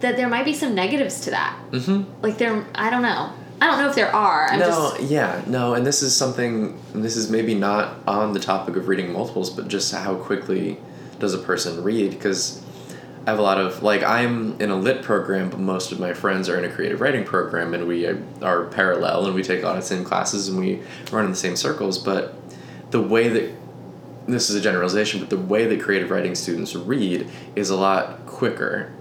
that 0.00 0.16
there 0.16 0.28
might 0.28 0.46
be 0.46 0.54
some 0.54 0.74
negatives 0.74 1.20
to 1.20 1.30
that. 1.30 1.54
mm-hmm 1.70 2.10
Like 2.22 2.38
there 2.38 2.64
I 2.74 2.88
don't 2.88 3.02
know. 3.02 3.30
I 3.60 3.66
don't 3.66 3.78
know 3.78 3.88
if 3.88 3.94
there 3.94 4.12
are. 4.14 4.48
I'm 4.50 4.58
no, 4.58 4.66
just 4.66 5.02
yeah, 5.02 5.42
no, 5.46 5.74
and 5.74 5.86
this 5.86 6.02
is 6.02 6.16
something. 6.16 6.78
This 6.94 7.16
is 7.16 7.30
maybe 7.30 7.54
not 7.54 7.96
on 8.06 8.32
the 8.32 8.40
topic 8.40 8.76
of 8.76 8.88
reading 8.88 9.12
multiples, 9.12 9.50
but 9.50 9.68
just 9.68 9.94
how 9.94 10.14
quickly 10.16 10.78
does 11.18 11.34
a 11.34 11.38
person 11.38 11.82
read? 11.82 12.10
Because 12.10 12.62
I 13.26 13.30
have 13.30 13.38
a 13.38 13.42
lot 13.42 13.58
of 13.58 13.82
like 13.82 14.02
I'm 14.02 14.60
in 14.60 14.70
a 14.70 14.76
lit 14.76 15.02
program, 15.02 15.48
but 15.48 15.58
most 15.58 15.92
of 15.92 16.00
my 16.00 16.12
friends 16.12 16.48
are 16.48 16.58
in 16.58 16.64
a 16.64 16.74
creative 16.74 17.00
writing 17.00 17.24
program, 17.24 17.72
and 17.72 17.88
we 17.88 18.06
are 18.06 18.64
parallel, 18.66 19.26
and 19.26 19.34
we 19.34 19.42
take 19.42 19.62
a 19.62 19.66
lot 19.66 19.76
of 19.76 19.82
the 19.82 19.88
same 19.88 20.04
classes, 20.04 20.48
and 20.48 20.58
we 20.58 20.82
run 21.10 21.24
in 21.24 21.30
the 21.30 21.36
same 21.36 21.56
circles. 21.56 21.98
But 21.98 22.34
the 22.90 23.00
way 23.00 23.28
that 23.28 23.52
this 24.26 24.50
is 24.50 24.56
a 24.56 24.60
generalization, 24.60 25.20
but 25.20 25.30
the 25.30 25.38
way 25.38 25.66
that 25.66 25.80
creative 25.80 26.10
writing 26.10 26.34
students 26.34 26.74
read 26.74 27.30
is 27.56 27.70
a 27.70 27.76
lot 27.76 28.26
quicker 28.26 28.92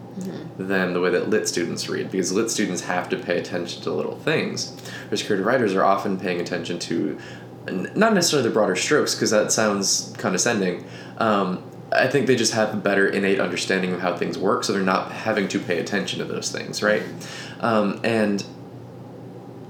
than 0.58 0.94
the 0.94 1.01
way 1.01 1.10
that 1.10 1.30
lit 1.30 1.48
students 1.48 1.89
read 1.89 2.12
because 2.12 2.32
lit 2.32 2.50
students 2.50 2.84
have 2.84 3.10
to 3.10 3.18
pay 3.18 3.39
attention 3.39 3.82
to 3.82 3.92
little 3.92 4.15
things 4.20 4.75
whereas 5.06 5.24
creative 5.24 5.46
writers 5.46 5.74
are 5.74 5.84
often 5.84 6.20
paying 6.20 6.39
attention 6.39 6.77
to 6.77 7.18
not 7.96 8.13
necessarily 8.13 8.48
the 8.48 8.53
broader 8.53 8.75
strokes 8.75 9.15
because 9.15 9.32
that 9.32 9.51
sounds 9.51 10.13
condescending 10.18 10.86
um, 11.18 11.63
i 11.95 12.07
think 12.07 12.27
they 12.27 12.35
just 12.35 12.53
have 12.53 12.73
a 12.73 12.77
better 12.77 13.07
innate 13.07 13.39
understanding 13.39 13.93
of 13.93 14.01
how 14.01 14.15
things 14.15 14.38
work 14.38 14.63
so 14.63 14.73
they're 14.73 14.81
not 14.81 15.12
having 15.12 15.47
to 15.47 15.59
pay 15.59 15.79
attention 15.79 16.19
to 16.19 16.25
those 16.25 16.51
things 16.51 16.81
right 16.83 17.03
um, 17.59 18.01
and 18.03 18.43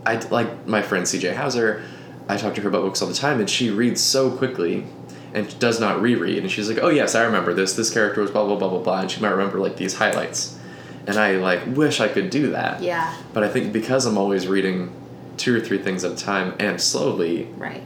I 0.05 0.15
like 0.15 0.67
my 0.67 0.81
friend 0.81 1.05
CJ 1.05 1.35
Hauser. 1.35 1.83
I 2.27 2.37
talk 2.37 2.55
to 2.55 2.61
her 2.61 2.69
about 2.69 2.83
books 2.83 3.01
all 3.01 3.07
the 3.07 3.13
time, 3.13 3.39
and 3.39 3.49
she 3.49 3.69
reads 3.69 4.01
so 4.01 4.31
quickly, 4.35 4.85
and 5.33 5.57
does 5.59 5.79
not 5.79 6.01
reread. 6.01 6.39
And 6.39 6.51
she's 6.51 6.69
like, 6.69 6.79
"Oh 6.81 6.89
yes, 6.89 7.15
I 7.15 7.23
remember 7.23 7.53
this. 7.53 7.73
This 7.73 7.93
character 7.93 8.21
was 8.21 8.31
blah 8.31 8.45
blah 8.45 8.55
blah 8.55 8.69
blah 8.69 8.79
blah," 8.79 9.01
and 9.01 9.11
she 9.11 9.21
might 9.21 9.29
remember 9.29 9.59
like 9.59 9.77
these 9.77 9.95
highlights. 9.95 10.57
And 11.05 11.17
I 11.17 11.33
like 11.33 11.61
wish 11.67 11.99
I 11.99 12.07
could 12.07 12.29
do 12.29 12.51
that. 12.51 12.81
Yeah. 12.81 13.15
But 13.33 13.43
I 13.43 13.49
think 13.49 13.73
because 13.73 14.05
I'm 14.05 14.17
always 14.17 14.47
reading 14.47 14.91
two 15.37 15.55
or 15.55 15.59
three 15.59 15.77
things 15.77 16.03
at 16.03 16.11
a 16.13 16.15
time 16.15 16.55
and 16.59 16.79
slowly, 16.79 17.45
Right. 17.57 17.83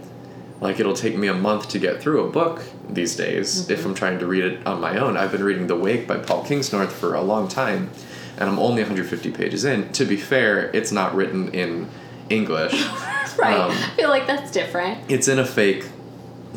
Like 0.60 0.80
it'll 0.80 0.94
take 0.94 1.16
me 1.16 1.28
a 1.28 1.34
month 1.34 1.70
to 1.70 1.80
get 1.80 2.02
through 2.02 2.26
a 2.28 2.32
book 2.32 2.64
these 2.90 3.16
days 3.16 3.70
if 3.70 3.86
I'm 3.86 3.94
trying 3.94 4.20
to 4.20 4.26
read 4.26 4.44
it 4.44 4.66
on 4.66 4.82
my 4.82 4.98
own. 4.98 5.16
I've 5.18 5.32
been 5.32 5.44
reading 5.44 5.68
The 5.68 5.76
Wake 5.76 6.08
by 6.08 6.18
Paul 6.18 6.44
Kingsnorth 6.44 6.92
for 6.92 7.14
a 7.14 7.22
long 7.22 7.48
time, 7.48 7.92
and 8.38 8.50
I'm 8.50 8.58
only 8.60 8.82
150 8.82 9.32
pages 9.32 9.66
in. 9.66 9.92
To 9.94 10.06
be 10.06 10.18
fair, 10.18 10.72
it's 10.72 10.92
not 10.92 11.14
written 11.16 11.50
in 11.54 11.90
English. 12.30 12.74
Right. 13.38 13.56
Um, 13.56 13.70
I 13.70 13.90
feel 13.96 14.10
like 14.10 14.26
that's 14.26 14.50
different. 14.50 15.12
it's 15.12 15.28
in 15.28 15.38
a 15.38 15.46
fake, 15.46 15.86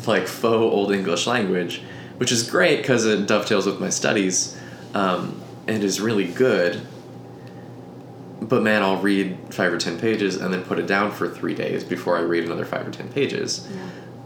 like 0.07 0.25
faux 0.25 0.73
Old 0.73 0.91
English 0.91 1.27
language, 1.27 1.83
which 2.17 2.31
is 2.31 2.41
great 2.49 2.77
because 2.77 3.05
it 3.05 3.27
dovetails 3.27 3.67
with 3.67 3.79
my 3.79 3.89
studies, 3.89 4.57
um, 4.95 5.39
and 5.67 5.83
is 5.83 6.01
really 6.01 6.25
good. 6.25 6.81
But 8.41 8.63
man, 8.63 8.81
I'll 8.81 8.97
read 9.01 9.37
five 9.51 9.71
or 9.71 9.77
ten 9.77 9.99
pages 9.99 10.35
and 10.37 10.53
then 10.53 10.63
put 10.63 10.79
it 10.79 10.87
down 10.87 11.11
for 11.11 11.29
three 11.29 11.53
days 11.53 11.83
before 11.83 12.17
I 12.17 12.21
read 12.21 12.43
another 12.43 12.65
five 12.65 12.87
or 12.87 12.91
ten 12.91 13.07
pages. 13.09 13.67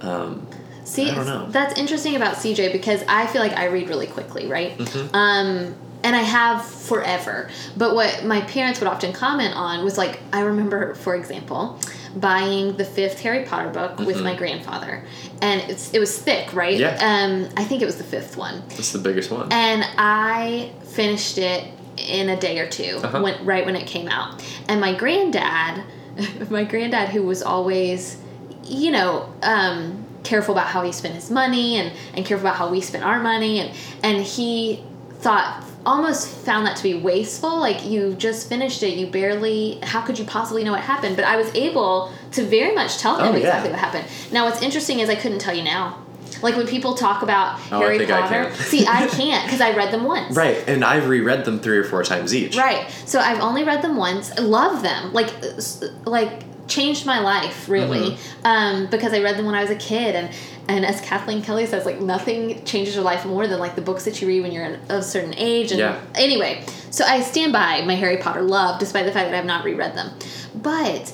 Um, 0.01 0.47
See, 0.83 1.09
I 1.09 1.15
don't 1.15 1.25
know. 1.25 1.47
that's 1.49 1.77
interesting 1.79 2.15
about 2.15 2.35
CJ 2.35 2.71
because 2.71 3.03
I 3.07 3.27
feel 3.27 3.41
like 3.41 3.53
I 3.53 3.65
read 3.65 3.89
really 3.89 4.07
quickly, 4.07 4.47
right? 4.47 4.77
Mm-hmm. 4.77 5.15
Um, 5.15 5.75
and 6.03 6.15
I 6.15 6.21
have 6.21 6.63
forever. 6.63 7.49
But 7.75 7.95
what 7.95 8.23
my 8.23 8.41
parents 8.41 8.79
would 8.79 8.87
often 8.87 9.11
comment 9.11 9.55
on 9.55 9.83
was 9.83 9.97
like, 9.97 10.19
I 10.31 10.41
remember, 10.41 10.93
for 10.93 11.15
example, 11.15 11.79
buying 12.15 12.77
the 12.77 12.85
fifth 12.85 13.19
Harry 13.21 13.43
Potter 13.45 13.69
book 13.71 13.97
with 13.99 14.21
my 14.23 14.35
grandfather, 14.35 15.03
and 15.41 15.61
it's 15.69 15.93
it 15.93 15.99
was 15.99 16.17
thick, 16.17 16.53
right? 16.53 16.79
Mm-hmm. 16.79 16.99
Yeah. 17.01 17.47
Um, 17.47 17.49
I 17.57 17.63
think 17.65 17.81
it 17.81 17.85
was 17.85 17.97
the 17.97 18.03
fifth 18.03 18.37
one, 18.37 18.61
it's 18.69 18.91
the 18.91 18.99
biggest 18.99 19.31
one. 19.31 19.51
and 19.51 19.83
I 19.97 20.71
finished 20.83 21.37
it 21.39 21.67
in 22.05 22.29
a 22.29 22.39
day 22.39 22.59
or 22.59 22.67
2 22.69 22.99
Uh-huh. 23.03 23.21
when 23.21 23.45
right 23.45 23.65
when 23.65 23.75
it 23.75 23.87
came 23.87 24.07
out. 24.07 24.43
And 24.69 24.79
my 24.79 24.93
granddad, 24.95 25.83
my 26.49 26.63
granddad 26.63 27.09
who 27.09 27.23
was 27.23 27.41
always, 27.43 28.17
you 28.63 28.91
know, 28.91 29.33
um, 29.43 30.03
careful 30.23 30.53
about 30.55 30.67
how 30.67 30.81
he 30.83 30.91
spent 30.91 31.13
his 31.15 31.29
money 31.29 31.77
and, 31.77 31.91
and 32.15 32.25
careful 32.25 32.47
about 32.47 32.57
how 32.57 32.69
we 32.69 32.81
spent 32.81 33.03
our 33.03 33.19
money 33.21 33.59
and 33.59 33.71
and 34.03 34.23
he 34.23 34.83
thought 35.19 35.63
almost 35.85 36.27
found 36.27 36.65
that 36.65 36.75
to 36.75 36.81
be 36.81 36.95
wasteful 36.95 37.59
like 37.59 37.85
you 37.85 38.15
just 38.15 38.49
finished 38.49 38.81
it 38.81 38.97
you 38.97 39.05
barely 39.05 39.77
how 39.83 40.01
could 40.01 40.17
you 40.17 40.25
possibly 40.25 40.63
know 40.63 40.71
what 40.71 40.81
happened 40.81 41.15
but 41.15 41.23
i 41.25 41.35
was 41.37 41.53
able 41.53 42.11
to 42.31 42.43
very 42.43 42.73
much 42.73 42.97
tell 42.97 43.17
him 43.19 43.27
Oh, 43.27 43.31
yeah. 43.33 43.37
exactly 43.37 43.69
what 43.69 43.77
happened 43.79 44.05
now 44.31 44.45
what's 44.45 44.63
interesting 44.63 44.99
is 44.99 45.09
i 45.09 45.15
couldn't 45.15 45.37
tell 45.37 45.53
you 45.53 45.63
now 45.63 46.03
like 46.41 46.55
when 46.57 46.67
people 46.67 46.93
talk 46.95 47.21
about 47.23 47.59
Oh, 47.71 47.77
I 47.77 47.83
harry 47.83 48.03
I 48.03 48.21
potter 48.21 48.45
can. 48.45 48.53
see 48.71 48.85
i 48.87 49.07
can't 49.07 49.45
because 49.45 49.61
i 49.61 49.75
read 49.75 49.91
them 49.93 50.03
once 50.03 50.35
right, 50.35 50.57
and 50.67 50.83
I've 50.83 51.07
reread 51.07 51.45
them 51.45 51.59
three 51.59 51.77
or 51.77 51.83
four 51.83 52.03
times 52.03 52.33
each. 52.35 52.55
Right. 52.57 52.89
So 53.05 53.19
I've 53.19 53.39
only 53.41 53.63
read 53.63 53.81
them 53.81 53.95
once. 53.97 54.37
Love 54.39 54.81
them. 54.81 55.13
Like, 55.13 55.31
like 56.05 56.43
changed 56.67 57.05
my 57.05 57.19
life 57.19 57.69
really 57.69 58.11
Mm-hmm. 58.11 58.47
um, 58.47 58.87
because 58.89 59.13
I 59.13 59.21
read 59.21 59.37
them 59.37 59.45
when 59.45 59.55
I 59.55 59.61
was 59.61 59.69
a 59.69 59.75
kid 59.75 60.15
and 60.15 60.29
and 60.67 60.83
as 60.85 60.99
Kathleen 61.01 61.43
Kelly 61.43 61.65
says, 61.67 61.85
like 61.85 62.01
nothing 62.01 62.63
changes 62.65 62.95
your 62.95 63.03
life 63.03 63.23
more 63.25 63.45
than 63.47 63.59
like 63.59 63.75
the 63.75 63.81
books 63.81 64.05
that 64.05 64.19
you 64.21 64.27
read 64.27 64.41
when 64.41 64.51
you're 64.51 64.65
of 64.65 64.79
a 64.89 65.03
certain 65.03 65.35
age. 65.37 65.71
And 65.71 65.79
Yeah. 65.79 66.01
anyway, 66.15 66.63
so 66.89 67.05
I 67.05 67.21
stand 67.21 67.53
by 67.53 67.81
my 67.85 67.93
Harry 67.95 68.17
Potter 68.17 68.41
love, 68.41 68.79
despite 68.79 69.05
the 69.05 69.11
fact 69.11 69.29
that 69.29 69.37
I've 69.37 69.45
not 69.45 69.63
reread 69.63 69.93
them. 69.95 70.09
But 70.55 71.09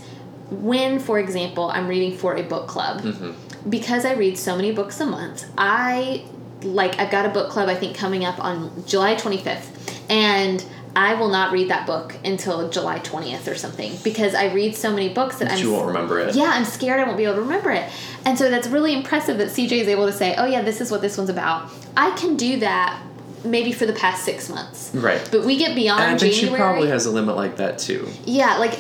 when, 0.50 1.00
for 1.00 1.20
example, 1.20 1.70
I'm 1.70 1.88
reading 1.90 2.18
for 2.18 2.36
a 2.36 2.44
book 2.44 2.68
club, 2.68 3.02
Mm-hmm. 3.02 3.32
Because 3.70 4.06
I 4.06 4.14
read 4.14 4.38
so 4.38 4.56
many 4.56 4.72
books 4.72 5.00
a 5.00 5.06
month, 5.06 5.46
I 5.58 6.26
like 6.64 7.00
I've 7.00 7.12
got 7.12 7.26
a 7.26 7.30
book 7.30 7.50
club 7.50 7.70
I 7.70 7.76
think 7.76 7.98
coming 7.98 8.24
up 8.24 8.44
on 8.44 8.86
July 8.86 9.16
25th 9.16 10.00
and 10.10 10.64
I 10.96 11.14
will 11.16 11.30
not 11.30 11.52
read 11.52 11.70
that 11.70 11.88
book 11.88 12.16
until 12.26 12.70
July 12.70 13.00
20th 13.00 13.50
or 13.50 13.56
something 13.56 13.94
because 14.04 14.36
I 14.36 14.54
read 14.54 14.76
so 14.76 14.92
many 14.92 15.10
books 15.14 15.38
that 15.40 15.52
I'm 15.52 15.60
you 15.60 15.72
won't 15.72 15.88
remember 15.88 16.20
it. 16.20 16.36
yeah, 16.36 16.52
I'm 16.54 16.66
scared 16.66 17.00
I 17.00 17.06
won't 17.06 17.18
be 17.18 17.24
able 17.24 17.36
to 17.36 17.42
remember 17.42 17.72
it. 17.72 17.90
And 18.26 18.38
so 18.38 18.50
that's 18.50 18.68
really 18.68 18.94
impressive 18.94 19.38
that 19.38 19.48
CJ 19.48 19.72
is 19.72 19.88
able 19.88 20.06
to 20.06 20.14
say, 20.14 20.36
"Oh 20.38 20.46
yeah, 20.46 20.62
this 20.62 20.82
is 20.82 20.92
what 20.92 21.02
this 21.02 21.18
one's 21.18 21.30
about." 21.30 21.72
I 21.96 22.12
can 22.12 22.36
do 22.36 22.60
that 22.60 23.02
maybe 23.44 23.72
for 23.72 23.86
the 23.88 23.94
past 23.94 24.24
6 24.26 24.50
months. 24.50 24.92
Right. 24.94 25.28
But 25.32 25.44
we 25.46 25.58
get 25.58 25.76
beyond 25.76 26.04
And 26.04 26.16
I 26.16 26.18
think 26.18 26.34
she 26.34 26.48
probably 26.50 26.90
has 26.90 27.06
a 27.08 27.12
limit 27.12 27.36
like 27.36 27.58
that 27.58 27.80
too. 27.80 28.08
Yeah, 28.26 28.58
like 28.58 28.78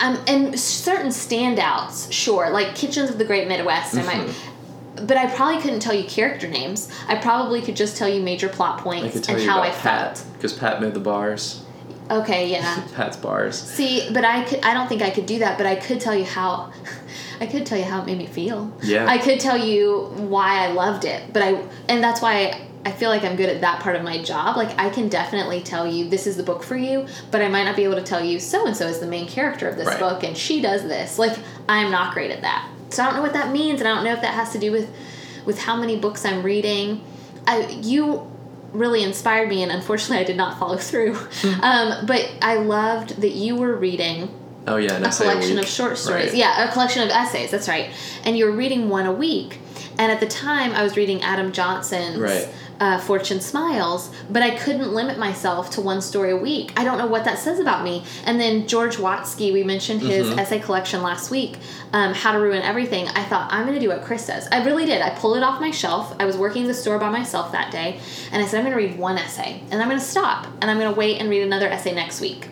um, 0.00 0.18
and 0.26 0.58
certain 0.58 1.08
standouts, 1.08 2.12
sure, 2.12 2.50
like 2.50 2.74
Kitchens 2.74 3.10
of 3.10 3.18
the 3.18 3.24
Great 3.24 3.48
Midwest. 3.48 3.96
I 3.96 4.02
might, 4.02 4.26
Mm-hmm. 4.28 5.06
but 5.06 5.16
I 5.16 5.26
probably 5.34 5.60
couldn't 5.60 5.80
tell 5.80 5.94
you 5.94 6.04
character 6.08 6.48
names. 6.48 6.90
I 7.08 7.16
probably 7.16 7.60
could 7.62 7.76
just 7.76 7.96
tell 7.96 8.08
you 8.08 8.20
major 8.22 8.48
plot 8.48 8.80
I 8.80 8.82
points 8.82 9.12
could 9.14 9.24
tell 9.24 9.34
and 9.36 9.44
you 9.44 9.50
how 9.50 9.60
I 9.60 9.70
Pat 9.70 10.18
felt. 10.18 10.32
because 10.34 10.52
Pat 10.52 10.80
made 10.80 10.94
the 10.94 11.00
bars. 11.00 11.64
Okay, 12.10 12.50
yeah. 12.50 12.82
Pat's 12.96 13.16
bars. 13.18 13.60
See, 13.60 14.08
but 14.12 14.24
I 14.24 14.42
could. 14.44 14.60
I 14.64 14.72
don't 14.74 14.88
think 14.88 15.02
I 15.02 15.10
could 15.10 15.26
do 15.26 15.40
that. 15.40 15.58
But 15.58 15.66
I 15.66 15.76
could 15.76 16.00
tell 16.00 16.14
you 16.16 16.24
how. 16.24 16.72
I 17.40 17.46
could 17.46 17.66
tell 17.66 17.78
you 17.78 17.84
how 17.84 18.00
it 18.02 18.06
made 18.06 18.18
me 18.18 18.26
feel. 18.26 18.72
Yeah. 18.82 19.06
I 19.06 19.18
could 19.18 19.38
tell 19.40 19.56
you 19.58 20.10
why 20.16 20.66
I 20.66 20.72
loved 20.72 21.04
it, 21.04 21.32
but 21.32 21.42
I 21.42 21.62
and 21.88 22.02
that's 22.02 22.20
why 22.22 22.66
I 22.84 22.92
feel 22.92 23.10
like 23.10 23.24
I'm 23.24 23.36
good 23.36 23.48
at 23.48 23.60
that 23.60 23.80
part 23.80 23.96
of 23.96 24.02
my 24.02 24.22
job. 24.22 24.56
Like 24.56 24.78
I 24.78 24.88
can 24.88 25.08
definitely 25.08 25.60
tell 25.62 25.86
you 25.86 26.08
this 26.08 26.26
is 26.26 26.36
the 26.36 26.42
book 26.42 26.62
for 26.62 26.76
you, 26.76 27.06
but 27.30 27.42
I 27.42 27.48
might 27.48 27.64
not 27.64 27.76
be 27.76 27.84
able 27.84 27.96
to 27.96 28.02
tell 28.02 28.24
you 28.24 28.38
so 28.40 28.66
and 28.66 28.76
so 28.76 28.86
is 28.86 29.00
the 29.00 29.06
main 29.06 29.26
character 29.28 29.68
of 29.68 29.76
this 29.76 29.86
Right. 29.86 29.98
book 29.98 30.22
and 30.24 30.36
she 30.36 30.60
does 30.62 30.82
this. 30.84 31.18
Like 31.18 31.36
I'm 31.68 31.90
not 31.90 32.14
great 32.14 32.30
at 32.30 32.42
that. 32.42 32.68
So 32.90 33.02
I 33.02 33.06
don't 33.06 33.16
know 33.16 33.22
what 33.22 33.34
that 33.34 33.52
means, 33.52 33.80
and 33.80 33.88
I 33.88 33.94
don't 33.94 34.04
know 34.04 34.12
if 34.14 34.22
that 34.22 34.32
has 34.34 34.52
to 34.52 34.58
do 34.58 34.72
with 34.72 34.88
with 35.44 35.58
how 35.60 35.76
many 35.76 35.96
books 35.98 36.24
I'm 36.24 36.42
reading. 36.42 37.02
I 37.46 37.66
you 37.82 38.30
really 38.72 39.02
inspired 39.02 39.48
me, 39.48 39.62
and 39.62 39.72
unfortunately 39.72 40.18
I 40.18 40.24
did 40.24 40.36
not 40.36 40.58
follow 40.58 40.76
through. 40.78 41.14
Hmm. 41.14 41.60
um, 41.62 42.06
but 42.06 42.30
I 42.40 42.56
loved 42.56 43.20
that 43.20 43.32
you 43.32 43.56
were 43.56 43.74
reading 43.74 44.30
Oh 44.66 44.76
yeah, 44.76 44.96
a 44.98 45.10
collection 45.10 45.56
week. 45.56 45.64
of 45.64 45.68
short 45.68 45.96
stories. 45.98 46.26
Right. 46.30 46.34
Yeah, 46.34 46.68
a 46.68 46.72
collection 46.72 47.02
of 47.02 47.08
essays. 47.10 47.50
That's 47.50 47.68
right. 47.68 47.90
And 48.24 48.36
you 48.38 48.44
were 48.46 48.52
reading 48.52 48.88
one 48.90 49.06
a 49.06 49.12
week. 49.12 49.60
And 49.98 50.12
at 50.12 50.20
the 50.20 50.26
time, 50.26 50.72
I 50.72 50.82
was 50.82 50.96
reading 50.96 51.22
Adam 51.22 51.52
Johnson's 51.52 52.18
Right. 52.18 52.48
Uh, 52.80 52.98
Fortune 52.98 53.40
Smiles, 53.40 54.10
but 54.30 54.42
I 54.42 54.56
couldn't 54.56 54.92
limit 54.92 55.18
myself 55.18 55.70
to 55.70 55.80
one 55.80 56.00
story 56.00 56.30
a 56.30 56.36
week. 56.36 56.72
I 56.76 56.84
don't 56.84 56.98
know 56.98 57.06
what 57.06 57.24
that 57.24 57.38
says 57.38 57.58
about 57.58 57.82
me. 57.84 58.04
And 58.24 58.40
then 58.40 58.66
George 58.68 58.96
Watsky, 58.96 59.52
we 59.52 59.64
mentioned 59.64 60.00
his 60.02 60.28
Mm-hmm. 60.28 60.38
essay 60.38 60.58
collection 60.60 61.02
last 61.02 61.30
week, 61.30 61.56
um, 61.92 62.12
How 62.14 62.32
to 62.32 62.38
Ruin 62.38 62.62
Everything. 62.62 63.08
I 63.08 63.24
thought, 63.24 63.52
I'm 63.52 63.62
going 63.66 63.74
to 63.74 63.80
do 63.80 63.88
what 63.88 64.02
Chris 64.04 64.24
says. 64.24 64.48
I 64.52 64.64
really 64.64 64.84
did. 64.86 65.00
I 65.02 65.10
pulled 65.10 65.36
it 65.36 65.42
off 65.42 65.60
my 65.60 65.70
shelf. 65.70 66.14
I 66.20 66.24
was 66.24 66.36
working 66.36 66.66
the 66.66 66.74
store 66.74 66.98
by 66.98 67.08
myself 67.10 67.52
that 67.52 67.72
day, 67.72 67.98
and 68.30 68.42
I 68.42 68.46
said, 68.46 68.58
I'm 68.58 68.64
going 68.64 68.76
to 68.78 68.88
read 68.88 68.98
one 68.98 69.18
essay, 69.18 69.62
and 69.70 69.80
I'm 69.82 69.88
going 69.88 70.00
to 70.00 70.04
stop, 70.04 70.46
and 70.60 70.70
I'm 70.70 70.78
going 70.78 70.92
to 70.92 70.98
wait 70.98 71.20
and 71.20 71.28
read 71.30 71.42
another 71.42 71.68
essay 71.68 71.94
next 71.94 72.20
week. 72.20 72.48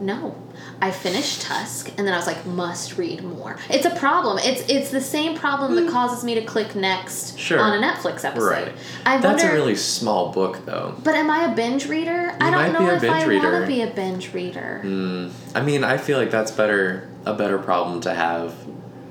No. 0.00 0.36
I 0.80 0.90
finished 0.90 1.42
Tusk 1.42 1.88
and 1.96 2.06
then 2.06 2.12
I 2.12 2.16
was 2.18 2.26
like, 2.26 2.44
must 2.46 2.98
read 2.98 3.22
more. 3.24 3.56
It's 3.70 3.86
a 3.86 3.94
problem. 3.96 4.38
It's 4.38 4.60
it's 4.68 4.90
the 4.90 5.00
same 5.00 5.36
problem 5.36 5.74
that 5.76 5.90
causes 5.90 6.22
me 6.22 6.34
to 6.34 6.42
click 6.44 6.74
next 6.74 7.30
Hmm. 7.32 7.36
Sure. 7.38 7.60
on 7.60 7.82
a 7.82 7.86
Netflix 7.86 8.24
episode. 8.24 8.50
Right. 8.50 8.72
I 9.04 9.18
That's 9.18 9.42
wonder 9.42 9.56
a 9.56 9.58
really 9.58 9.76
small 9.76 10.32
book 10.32 10.64
though. 10.66 10.94
But 11.02 11.14
am 11.14 11.30
I 11.30 11.50
a 11.50 11.54
binge 11.54 11.86
reader? 11.86 12.36
I 12.40 12.50
don't 12.50 12.72
be 12.72 12.78
know 12.78 12.90
a 12.90 12.96
if 12.96 13.04
I 13.04 13.26
want 13.26 13.62
to 13.62 13.66
be 13.66 13.82
a 13.82 13.86
binge 13.88 14.32
reader. 14.34 14.82
Mm, 14.84 15.32
I 15.54 15.62
mean, 15.62 15.82
I 15.84 15.96
feel 15.96 16.18
like 16.18 16.30
that's 16.30 16.50
better 16.50 17.08
a 17.24 17.32
better 17.34 17.58
problem 17.58 18.00
to 18.02 18.14
have 18.14 18.54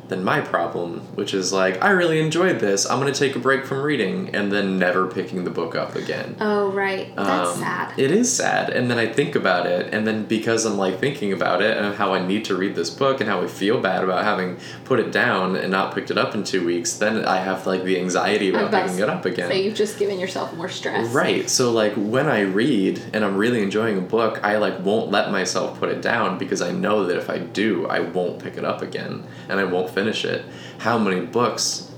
than 0.08 0.24
my 0.24 0.40
problem, 0.42 1.00
which 1.16 1.34
is 1.34 1.52
like 1.52 1.84
I 1.84 1.90
really 1.90 2.20
enjoyed 2.20 2.60
this. 2.60 2.86
I'm 2.90 3.00
gonna 3.00 3.14
take 3.14 3.36
a 3.36 3.40
break 3.40 3.66
from 3.66 3.82
reading 3.82 4.30
and 4.36 4.52
then 4.52 4.78
never 4.78 5.08
picking 5.08 5.44
the 5.44 5.50
book 5.50 5.76
up 5.76 5.96
again. 5.96 6.36
Oh 6.40 6.72
right. 6.72 7.16
That's 7.16 7.50
Um, 7.54 7.60
sad. 7.60 7.94
It 7.98 8.12
is 8.12 8.32
sad, 8.32 8.70
and 8.70 8.90
then 8.90 8.98
I 9.00 9.08
think 9.08 9.36
about 9.36 9.66
it, 9.66 9.94
and 9.94 10.06
then 10.06 10.26
because 10.26 10.66
I'm 10.66 10.78
like 10.78 11.00
thinking 11.00 11.34
about 11.34 11.62
it 11.62 11.78
and 11.78 11.96
how 11.96 12.14
I 12.14 12.26
need 12.26 12.46
to 12.46 12.56
read 12.56 12.76
this 12.76 12.90
book 12.90 13.20
and 13.20 13.30
how 13.30 13.42
I 13.42 13.48
feel 13.48 13.80
bad 13.82 14.04
about 14.04 14.24
having 14.24 14.58
put 14.84 15.00
it 15.00 15.12
down 15.12 15.56
and 15.56 15.72
not 15.72 15.94
picked 15.96 16.12
it 16.12 16.18
up 16.18 16.36
in 16.36 16.44
two 16.44 16.66
weeks, 16.66 16.94
then 16.94 17.26
I 17.26 17.38
have 17.38 17.66
like 17.66 17.84
the 17.84 18.00
anxiety 18.00 18.50
about 18.50 18.68
about 18.70 18.84
picking 18.88 19.00
it 19.04 19.10
up 19.10 19.26
again. 19.26 19.50
So 19.50 19.56
you've 19.56 19.76
just 19.76 19.98
given 19.98 20.20
yourself 20.20 20.54
more 20.56 20.70
stress. 20.70 21.12
Right. 21.12 21.50
So 21.50 21.72
like 21.72 21.94
when 21.96 22.28
I 22.28 22.42
read 22.42 23.02
and 23.14 23.24
I'm 23.26 23.38
really 23.38 23.62
enjoying 23.64 23.98
a 23.98 24.02
book, 24.02 24.40
I 24.44 24.58
like 24.58 24.80
won't 24.86 25.10
let 25.12 25.32
myself 25.32 25.80
put 25.80 25.90
it 25.90 26.02
down 26.02 26.38
because 26.38 26.62
I 26.62 26.72
know 26.72 27.06
that 27.06 27.18
if 27.18 27.30
I 27.30 27.40
do, 27.40 27.88
I 27.88 28.00
won't 28.02 28.40
pick 28.40 28.58
it 28.58 28.66
up 28.66 28.82
again 28.82 29.24
and 29.50 29.60
I 29.60 29.64
won't 29.64 29.90
finish 29.96 30.24
it. 30.26 30.46
How 30.80 31.00
many 31.00 31.26
books 31.26 31.92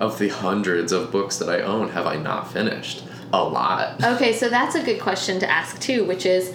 of 0.00 0.18
the 0.18 0.30
hundreds 0.30 0.90
of 0.90 1.12
books 1.12 1.38
that 1.38 1.48
I 1.48 1.60
own 1.60 1.90
have 1.90 2.06
I 2.06 2.16
not 2.16 2.52
finished? 2.52 3.04
A 3.32 3.44
lot. 3.44 4.02
Okay, 4.04 4.32
so 4.32 4.48
that's 4.48 4.74
a 4.74 4.82
good 4.82 5.00
question 5.00 5.38
to 5.40 5.48
ask 5.48 5.80
too, 5.80 6.04
which 6.04 6.26
is 6.26 6.52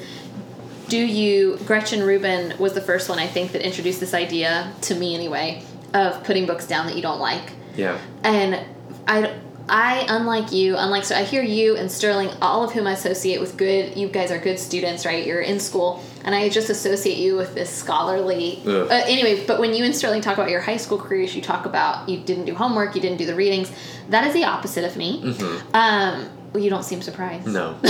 do 0.90 0.98
you 0.98 1.58
Gretchen 1.66 2.02
Rubin 2.04 2.58
was 2.60 2.74
the 2.74 2.82
first 2.82 3.10
one 3.10 3.20
I 3.20 3.28
think 3.28 3.52
that 3.54 3.66
introduced 3.66 4.00
this 4.00 4.14
idea 4.14 4.72
to 4.82 4.96
me 4.96 5.16
anyway 5.16 5.64
of 5.94 6.24
putting 6.24 6.46
books 6.46 6.68
down 6.68 6.86
that 6.88 6.96
you 6.96 7.02
don't 7.02 7.20
like. 7.20 7.52
Yeah. 7.76 7.98
and 8.24 8.66
I, 9.08 9.34
I 9.70 10.06
unlike 10.10 10.52
you, 10.52 10.76
unlike 10.78 11.04
so 11.04 11.16
I 11.16 11.24
hear 11.24 11.44
you 11.44 11.76
and 11.78 11.92
Sterling, 11.92 12.30
all 12.42 12.64
of 12.64 12.72
whom 12.74 12.88
I 12.88 12.94
associate 12.94 13.40
with 13.40 13.58
good. 13.58 13.98
You 13.98 14.08
guys 14.08 14.32
are 14.32 14.40
good 14.40 14.60
students, 14.60 15.06
right? 15.06 15.26
You're 15.26 15.42
in 15.42 15.60
school, 15.60 16.04
and 16.28 16.36
I 16.36 16.50
just 16.50 16.70
associate 16.70 17.18
you 17.18 17.38
with 17.38 17.56
this 17.56 17.70
scholarly. 17.70 18.62
Uh, 18.66 18.88
anyway, 18.90 19.46
but 19.46 19.62
when 19.62 19.74
you 19.74 19.86
and 19.86 19.96
Sterling 19.96 20.20
talk 20.20 20.38
about 20.38 20.50
your 20.50 20.60
high 20.60 20.76
school 20.76 20.98
careers, 20.98 21.34
you 21.34 21.42
talk 21.42 21.66
about 21.66 22.10
you 22.10 22.20
didn't 22.20 22.44
do 22.44 22.54
homework, 22.54 22.96
you 22.96 23.02
didn't 23.02 23.18
do 23.18 23.26
the 23.26 23.34
readings. 23.34 23.72
That 24.10 24.28
is 24.28 24.34
the 24.34 24.44
opposite 24.44 24.84
of 24.84 24.98
me. 24.98 25.24
Mm-hmm. 25.24 25.74
Um, 25.74 26.30
well, 26.52 26.62
you 26.62 26.70
don't 26.70 26.84
seem 26.84 27.02
surprised. 27.02 27.48
No. 27.48 27.80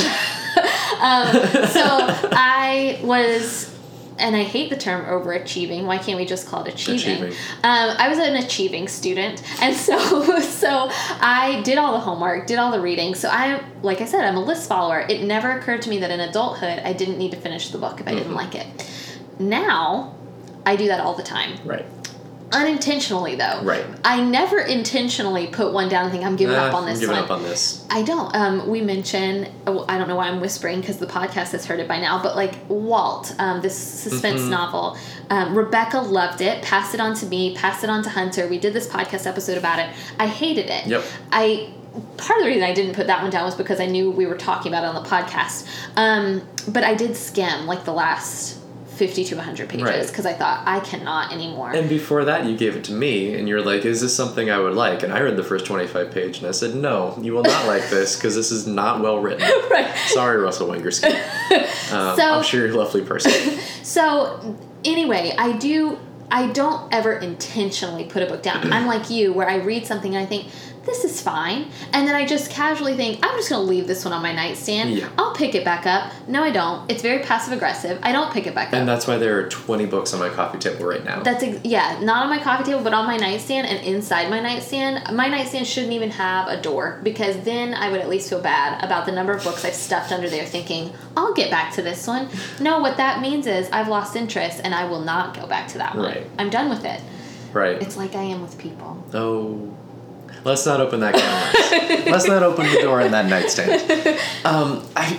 Um, 1.00 1.32
so 1.68 1.84
I 2.34 3.00
was, 3.04 3.77
and 4.20 4.36
I 4.36 4.44
hate 4.44 4.70
the 4.70 4.78
term 4.78 5.06
overachieving. 5.06 5.86
Why 5.86 5.98
can't 5.98 6.18
we 6.18 6.26
just 6.26 6.48
call 6.48 6.64
it 6.64 6.74
achieving? 6.74 7.24
Achieving. 7.24 7.32
Um, 7.64 7.96
I 7.98 8.08
was 8.10 8.18
an 8.18 8.36
achieving 8.36 8.88
student, 8.88 9.44
and 9.62 9.76
so 9.76 9.98
so 10.42 10.90
I 10.92 11.62
did 11.64 11.78
all 11.78 11.94
the 11.94 12.00
homework, 12.00 12.48
did 12.48 12.58
all 12.60 12.72
the 12.72 12.82
reading. 12.82 13.16
So 13.16 13.30
I, 13.30 13.64
like 13.82 14.02
I 14.02 14.06
said, 14.06 14.24
I'm 14.26 14.36
a 14.38 14.44
list 14.44 14.68
follower. 14.70 15.06
It 15.10 15.24
never 15.24 15.52
occurred 15.52 15.82
to 15.84 15.90
me 15.90 16.00
that 16.00 16.12
in 16.12 16.20
adulthood 16.20 16.80
I 16.80 16.94
didn't 16.94 17.18
need 17.18 17.32
to 17.32 17.38
finish 17.38 17.70
the 17.70 17.78
book 17.78 18.00
if 18.02 18.08
I 18.08 18.14
didn't 18.16 18.34
Mhm. 18.34 18.36
like 18.36 18.56
it. 18.56 18.68
Now, 19.40 20.16
I 20.66 20.76
do 20.76 20.88
that 20.88 21.00
all 21.00 21.14
the 21.14 21.24
time. 21.24 21.58
right. 21.66 21.86
Unintentionally 22.54 23.36
though. 23.36 23.62
Right. 23.64 23.86
I 24.06 24.22
never 24.24 24.60
intentionally 24.60 25.48
put 25.48 25.74
one 25.74 25.90
down 25.90 26.04
and 26.04 26.12
think 26.12 26.24
I'm 26.26 26.36
giving 26.36 26.56
Nah, 26.56 26.68
up 26.68 26.74
on 26.74 26.84
I'm 26.84 26.90
this 26.90 27.00
giving 27.00 27.16
one. 27.16 27.26
up 27.26 27.32
on 27.32 27.44
this. 27.44 27.86
I 27.90 28.02
don't. 28.04 28.34
Um, 28.36 28.70
we 28.70 28.82
mentioned. 28.82 29.50
oh, 29.66 29.86
I 29.90 29.98
don't 29.98 30.08
know 30.08 30.16
why 30.16 30.28
I'm 30.28 30.40
whispering 30.40 30.80
because 30.82 30.98
the 30.98 31.08
podcast 31.08 31.52
has 31.52 31.66
heard 31.66 31.80
it 31.80 31.88
by 31.88 32.00
now. 32.00 32.22
But 32.22 32.36
like 32.36 32.56
Walt, 32.70 33.34
um, 33.40 33.62
this 33.62 33.76
suspense 33.78 34.42
Mhm. 34.42 34.50
novel, 34.50 34.98
um, 35.30 35.58
Rebecca 35.58 36.00
loved 36.00 36.42
it. 36.42 36.62
Passed 36.62 36.94
it 36.94 37.00
on 37.02 37.14
to 37.16 37.26
me. 37.26 37.56
Passed 37.56 37.84
it 37.84 37.90
on 37.90 38.02
to 38.04 38.10
Hunter. 38.10 38.48
We 38.48 38.58
did 38.60 38.74
this 38.74 38.88
podcast 38.88 39.28
episode 39.28 39.58
about 39.58 39.80
it. 39.80 39.90
I 40.20 40.28
hated 40.28 40.68
it. 40.70 40.88
Yep. 40.88 41.04
I 41.32 41.70
part 42.18 42.38
of 42.40 42.44
the 42.46 42.50
reason 42.52 42.64
I 42.64 42.74
didn't 42.76 42.94
put 42.94 43.08
that 43.08 43.24
one 43.24 43.32
down 43.32 43.44
was 43.46 43.56
because 43.56 43.80
I 43.80 43.88
knew 43.88 44.12
we 44.12 44.28
were 44.28 44.38
talking 44.38 44.72
about 44.72 44.84
it 44.84 44.88
on 44.96 45.04
the 45.04 45.10
podcast. 45.10 45.66
Um, 45.96 46.44
but 46.68 46.84
I 46.84 46.94
did 46.94 47.18
skim 47.18 47.66
like 47.66 47.86
the 47.86 47.94
last 47.94 48.58
fifty 48.98 49.24
to 49.26 49.40
hundred 49.42 49.70
pages 49.70 49.86
Right. 49.86 50.08
because 50.08 50.26
I 50.26 50.34
thought 50.34 50.64
I 50.66 50.80
cannot 50.82 51.32
anymore. 51.32 51.72
And 51.72 51.88
before 51.88 52.26
that, 52.26 52.46
you 52.46 52.58
gave 52.58 52.76
it 52.76 52.84
to 52.86 52.92
me, 52.94 53.34
and 53.36 53.48
you're 53.48 53.62
like, 53.62 53.86
"Is 53.86 54.02
this 54.02 54.16
something 54.16 54.50
I 54.50 54.60
would 54.60 54.74
like?" 54.74 55.04
And 55.04 55.14
I 55.14 55.20
read 55.22 55.38
the 55.38 55.44
first 55.44 55.66
25 55.66 56.12
page, 56.12 56.40
and 56.40 56.48
I 56.48 56.52
said, 56.52 56.76
"No, 56.76 57.18
you 57.22 57.34
will 57.34 57.44
not 57.44 57.68
like 57.68 57.90
this 57.90 58.16
because 58.16 58.36
this 58.36 58.52
is 58.52 58.66
not 58.68 59.02
well 59.02 59.20
written." 59.20 59.48
right. 59.72 59.88
Sorry, 60.08 60.38
Russell 60.38 60.68
Wangersky. 60.70 61.14
Um, 61.94 62.18
So- 62.18 62.34
I'm 62.34 62.44
sure 62.44 62.66
you're 62.68 62.76
a 62.76 62.78
lovely 62.78 63.02
person. 63.02 63.32
So 63.84 64.58
anyway, 64.84 65.34
I 65.38 65.54
do 65.54 65.98
I 66.30 66.48
don't 66.52 66.94
ever 66.94 67.14
intentionally 67.14 68.04
put 68.04 68.22
a 68.22 68.26
book 68.26 68.42
down. 68.44 68.74
I'm 68.74 68.86
like 68.86 69.10
you 69.10 69.32
where 69.32 69.50
I 69.50 69.56
read 69.58 69.88
something 69.88 70.14
and 70.16 70.22
I 70.22 70.28
think 70.28 70.48
this 70.88 71.04
is 71.06 71.22
fine 71.22 71.68
and 71.94 72.08
then 72.08 72.16
I 72.16 72.26
just 72.26 72.50
casually 72.50 72.96
think 72.96 73.20
I'm 73.24 73.36
just 73.38 73.50
going 73.50 73.62
to 73.64 73.70
leave 73.70 73.86
this 73.86 74.04
one 74.04 74.14
on 74.14 74.24
my 74.24 74.34
nightstand. 74.34 74.92
Yeah. 74.96 75.10
I'll 75.18 75.36
pick 75.36 75.54
it 75.54 75.64
back 75.64 75.86
up. 75.86 76.12
No, 76.28 76.42
I 76.44 76.50
don't. 76.50 76.90
It's 76.90 77.02
very 77.04 77.20
passive 77.24 77.54
aggressive. 77.54 78.00
I 78.02 78.12
don't 78.12 78.34
pick 78.34 78.48
it 78.48 78.56
back 78.56 78.68
And 78.70 78.76
up. 78.76 78.80
And 78.80 78.90
that's 78.90 79.06
why 79.06 79.18
there 79.18 79.38
are 79.40 79.48
20 79.50 79.86
books 79.86 80.14
on 80.14 80.20
my 80.20 80.30
coffee 80.30 80.58
table 80.58 80.86
right 80.86 81.04
now. 81.04 81.22
That's 81.22 81.44
ex- 81.44 81.60
yeah, 81.64 82.00
not 82.02 82.24
on 82.24 82.30
my 82.30 82.42
coffee 82.42 82.64
table, 82.64 82.82
but 82.84 82.94
on 82.94 83.06
my 83.06 83.18
nightstand 83.18 83.68
and 83.68 83.86
inside 83.86 84.30
my 84.30 84.40
nightstand. 84.40 85.16
My 85.16 85.28
nightstand 85.28 85.68
shouldn't 85.68 85.94
even 85.94 86.10
have 86.12 86.48
a 86.48 86.60
door 86.62 87.00
because 87.04 87.40
then 87.44 87.74
I 87.76 87.92
would 87.92 88.00
at 88.02 88.10
least 88.10 88.30
feel 88.30 88.42
bad 88.42 88.84
about 88.84 89.06
the 89.06 89.12
number 89.12 89.34
of 89.34 89.44
books 89.44 89.64
I've 89.66 89.76
stuffed 89.76 90.12
under 90.12 90.30
there, 90.30 90.46
thinking 90.46 90.92
I'll 91.16 91.34
get 91.34 91.52
back 91.52 91.74
to 91.76 91.82
this 91.82 92.08
one. 92.08 92.30
No, 92.60 92.80
what 92.80 92.98
that 92.98 93.22
means 93.22 93.46
is 93.46 93.70
I've 93.72 93.88
lost 93.90 94.16
interest 94.16 94.62
and 94.64 94.74
I 94.74 94.86
will 94.86 95.02
not 95.02 95.36
go 95.36 95.46
back 95.46 95.68
to 95.70 95.78
that 95.80 95.96
one. 95.96 96.06
Right. 96.06 96.28
I'm 96.40 96.50
done 96.50 96.70
with 96.70 96.86
it. 96.86 97.02
right. 97.54 97.82
It's 97.82 97.98
like 97.98 98.16
I 98.16 98.24
am 98.24 98.42
with 98.42 98.58
people. 98.58 99.04
Oh. 99.14 99.77
Let's 100.48 100.66
not 100.66 100.80
open 100.80 101.02
that 101.02 101.14
can 101.14 102.00
of. 102.00 102.06
Let's 102.12 102.26
not 102.26 102.42
open 102.42 102.66
the 102.68 102.82
door 102.82 103.02
in 103.02 103.12
that 103.12 103.26
nightstand. 103.26 104.18
Um, 104.46 104.82
I, 104.96 105.10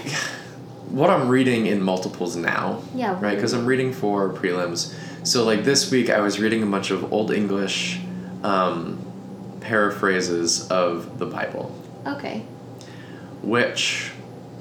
what 0.89 1.11
I'm 1.11 1.29
reading 1.29 1.67
in 1.67 1.83
multiples 1.83 2.35
now, 2.35 2.83
Yeah. 2.95 3.19
right? 3.21 3.35
Because 3.35 3.53
I'm 3.53 3.67
reading 3.67 3.93
for 3.93 4.33
prelims. 4.33 4.95
So 5.25 5.45
like 5.45 5.65
this 5.65 5.91
week, 5.91 6.09
I 6.09 6.21
was 6.21 6.41
reading 6.41 6.63
a 6.63 6.67
bunch 6.67 6.91
of 6.91 7.13
Old 7.13 7.31
English 7.31 8.01
um, 8.43 9.05
paraphrases 9.61 10.67
of 10.69 11.19
the 11.19 11.27
Bible, 11.27 11.75
Okay. 12.07 12.41
which, 13.43 14.11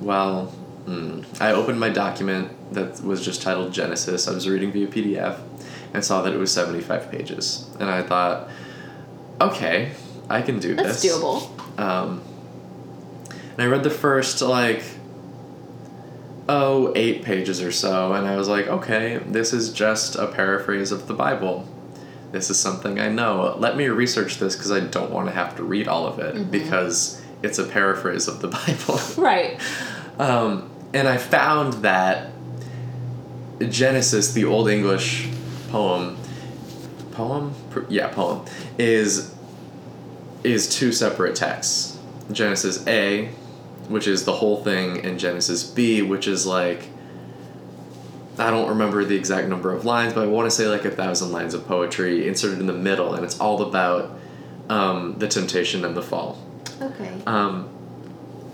well, 0.01 0.53
mm, 0.85 1.23
I 1.41 1.53
opened 1.53 1.79
my 1.79 1.89
document 1.89 2.51
that 2.73 3.01
was 3.01 3.23
just 3.23 3.41
titled 3.41 3.71
Genesis. 3.71 4.27
I 4.27 4.33
was 4.33 4.49
reading 4.49 4.73
via 4.73 4.87
PDF 4.87 5.39
and 5.93 6.03
saw 6.03 6.21
that 6.23 6.33
it 6.33 6.37
was 6.37 6.51
75 6.51 7.09
pages, 7.09 7.69
and 7.79 7.89
I 7.89 8.03
thought, 8.03 8.49
okay, 9.39 9.93
I 10.29 10.41
can 10.41 10.59
do 10.59 10.75
That's 10.75 11.01
this. 11.01 11.15
doable. 11.17 11.49
Um, 11.79 12.21
and 13.29 13.61
I 13.61 13.65
read 13.65 13.83
the 13.83 13.89
first 13.89 14.41
like 14.41 14.83
oh 16.49 16.93
eight 16.95 17.23
pages 17.23 17.61
or 17.61 17.71
so, 17.71 18.13
and 18.13 18.27
I 18.27 18.35
was 18.35 18.47
like, 18.47 18.67
okay, 18.67 19.17
this 19.17 19.53
is 19.53 19.71
just 19.71 20.15
a 20.15 20.27
paraphrase 20.27 20.91
of 20.91 21.07
the 21.07 21.13
Bible. 21.13 21.67
This 22.31 22.49
is 22.49 22.59
something 22.59 22.99
I 22.99 23.09
know. 23.09 23.55
Let 23.57 23.77
me 23.77 23.87
research 23.87 24.37
this 24.37 24.55
because 24.55 24.71
I 24.71 24.81
don't 24.81 25.11
want 25.11 25.27
to 25.27 25.33
have 25.33 25.55
to 25.57 25.63
read 25.63 25.87
all 25.87 26.05
of 26.05 26.19
it 26.19 26.51
because 26.51 27.21
it's 27.41 27.57
a 27.57 27.63
paraphrase 27.63 28.27
of 28.27 28.41
the 28.41 28.47
Bible. 28.49 28.99
Right. 29.21 29.59
Um, 30.19 30.69
and 30.93 31.07
I 31.07 31.17
found 31.17 31.73
that 31.83 32.31
Genesis, 33.59 34.33
the 34.33 34.45
Old 34.45 34.69
English 34.69 35.29
poem, 35.69 36.17
poem, 37.11 37.53
yeah, 37.89 38.07
poem, 38.09 38.45
is 38.77 39.33
is 40.43 40.69
two 40.69 40.91
separate 40.91 41.35
texts. 41.35 41.97
Genesis 42.31 42.85
A, 42.87 43.27
which 43.87 44.07
is 44.07 44.25
the 44.25 44.33
whole 44.33 44.63
thing, 44.63 45.05
and 45.05 45.19
Genesis 45.19 45.63
B, 45.63 46.01
which 46.01 46.27
is 46.27 46.45
like 46.45 46.89
I 48.39 48.51
don't 48.51 48.69
remember 48.69 49.03
the 49.03 49.15
exact 49.15 49.47
number 49.47 49.73
of 49.73 49.85
lines, 49.85 50.13
but 50.13 50.23
I 50.23 50.27
want 50.27 50.45
to 50.45 50.55
say 50.55 50.67
like 50.67 50.85
a 50.85 50.91
thousand 50.91 51.31
lines 51.31 51.53
of 51.53 51.67
poetry 51.67 52.27
inserted 52.27 52.59
in 52.59 52.67
the 52.67 52.73
middle, 52.73 53.15
and 53.15 53.23
it's 53.23 53.39
all 53.39 53.63
about 53.63 54.17
um, 54.69 55.15
the 55.17 55.27
temptation 55.27 55.83
and 55.83 55.95
the 55.95 56.03
fall. 56.03 56.37
Okay. 56.81 57.11
Um, 57.25 57.69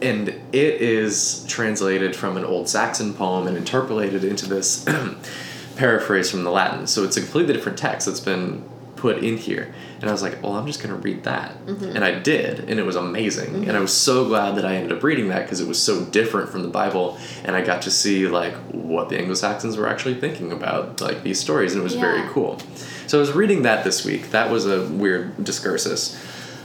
and 0.01 0.29
it 0.29 0.81
is 0.81 1.45
translated 1.47 2.15
from 2.15 2.37
an 2.37 2.45
old 2.45 2.69
Saxon 2.69 3.13
poem 3.13 3.47
and 3.47 3.57
interpolated 3.57 4.23
into 4.23 4.47
this 4.47 4.85
paraphrase 5.75 6.29
from 6.29 6.43
the 6.43 6.51
Latin. 6.51 6.87
So 6.87 7.03
it's 7.03 7.17
a 7.17 7.21
completely 7.21 7.53
different 7.53 7.77
text 7.77 8.07
that's 8.07 8.19
been 8.19 8.63
put 9.03 9.21
in 9.21 9.35
here. 9.35 9.67
And 9.99 10.09
I 10.09 10.13
was 10.13 10.21
like, 10.21 10.41
well, 10.41 10.53
I'm 10.53 10.65
just 10.65 10.81
going 10.81 10.95
to 10.95 11.01
read 11.01 11.25
that. 11.25 11.57
And 11.93 12.05
I 12.05 12.17
did, 12.17 12.69
and 12.69 12.79
it 12.79 12.85
was 12.85 12.95
amazing. 12.95 13.67
And 13.67 13.75
I 13.75 13.81
was 13.81 13.91
so 13.91 14.25
glad 14.29 14.55
that 14.55 14.63
I 14.63 14.75
ended 14.77 14.93
up 14.97 15.03
reading 15.03 15.27
that 15.27 15.41
because 15.41 15.59
it 15.59 15.67
was 15.67 15.77
so 15.77 16.05
different 16.05 16.49
from 16.49 16.61
the 16.61 16.69
Bible. 16.69 17.17
And 17.43 17.53
I 17.53 17.61
got 17.65 17.81
to 17.81 17.91
see, 17.91 18.27
like, 18.29 18.53
what 18.71 19.09
the 19.09 19.17
Anglo 19.17 19.33
Saxons 19.33 19.75
were 19.75 19.89
actually 19.89 20.21
thinking 20.21 20.53
about, 20.53 21.01
like, 21.01 21.21
these 21.21 21.37
stories. 21.37 21.73
And 21.73 21.81
it 21.81 21.83
was 21.83 21.95
very 21.95 22.25
cool. 22.29 22.59
So 23.07 23.17
I 23.17 23.19
was 23.19 23.33
reading 23.33 23.63
that 23.63 23.83
this 23.83 24.05
week. 24.05 24.31
That 24.31 24.49
was 24.49 24.65
a 24.65 24.87
weird 24.87 25.35
discursus. 25.35 26.17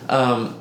Um, 0.09 0.61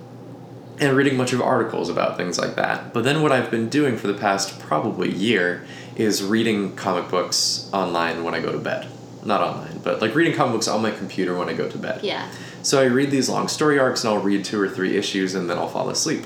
and 0.80 0.98
reading 0.98 1.14
a 1.14 1.18
bunch 1.20 1.34
of 1.34 1.42
articles 1.42 1.90
about 1.90 2.18
things 2.18 2.40
like 2.40 2.56
that. 2.56 2.92
But 2.92 3.04
then 3.04 3.22
what 3.22 3.32
I've 3.32 3.52
been 3.52 3.70
doing 3.70 3.98
for 3.98 4.08
the 4.08 4.16
past 4.16 4.60
probably 4.60 5.12
year 5.12 5.64
is 5.96 6.24
reading 6.24 6.76
comic 6.76 7.12
books 7.12 7.70
online 7.72 8.24
when 8.24 8.34
I 8.34 8.40
go 8.40 8.52
to 8.52 8.58
bed. 8.58 8.88
Not 9.26 9.42
online, 9.42 9.80
but 9.84 10.02
like 10.02 10.16
reading 10.16 10.34
comic 10.34 10.54
books 10.54 10.68
on 10.68 10.82
my 10.82 10.92
computer 10.92 11.36
when 11.38 11.50
I 11.50 11.54
go 11.54 11.68
to 11.70 11.78
bed. 11.78 12.02
Yeah. 12.04 12.30
So 12.64 12.82
I 12.82 12.86
read 12.86 13.12
these 13.12 13.30
long 13.30 13.48
story 13.48 13.78
arcs 13.80 14.04
and 14.04 14.14
I'll 14.14 14.22
read 14.22 14.46
two 14.46 14.60
or 14.62 14.70
three 14.70 14.96
issues 14.98 15.36
and 15.36 15.50
then 15.50 15.58
I'll 15.58 15.68
fall 15.68 15.90
asleep. 15.90 16.26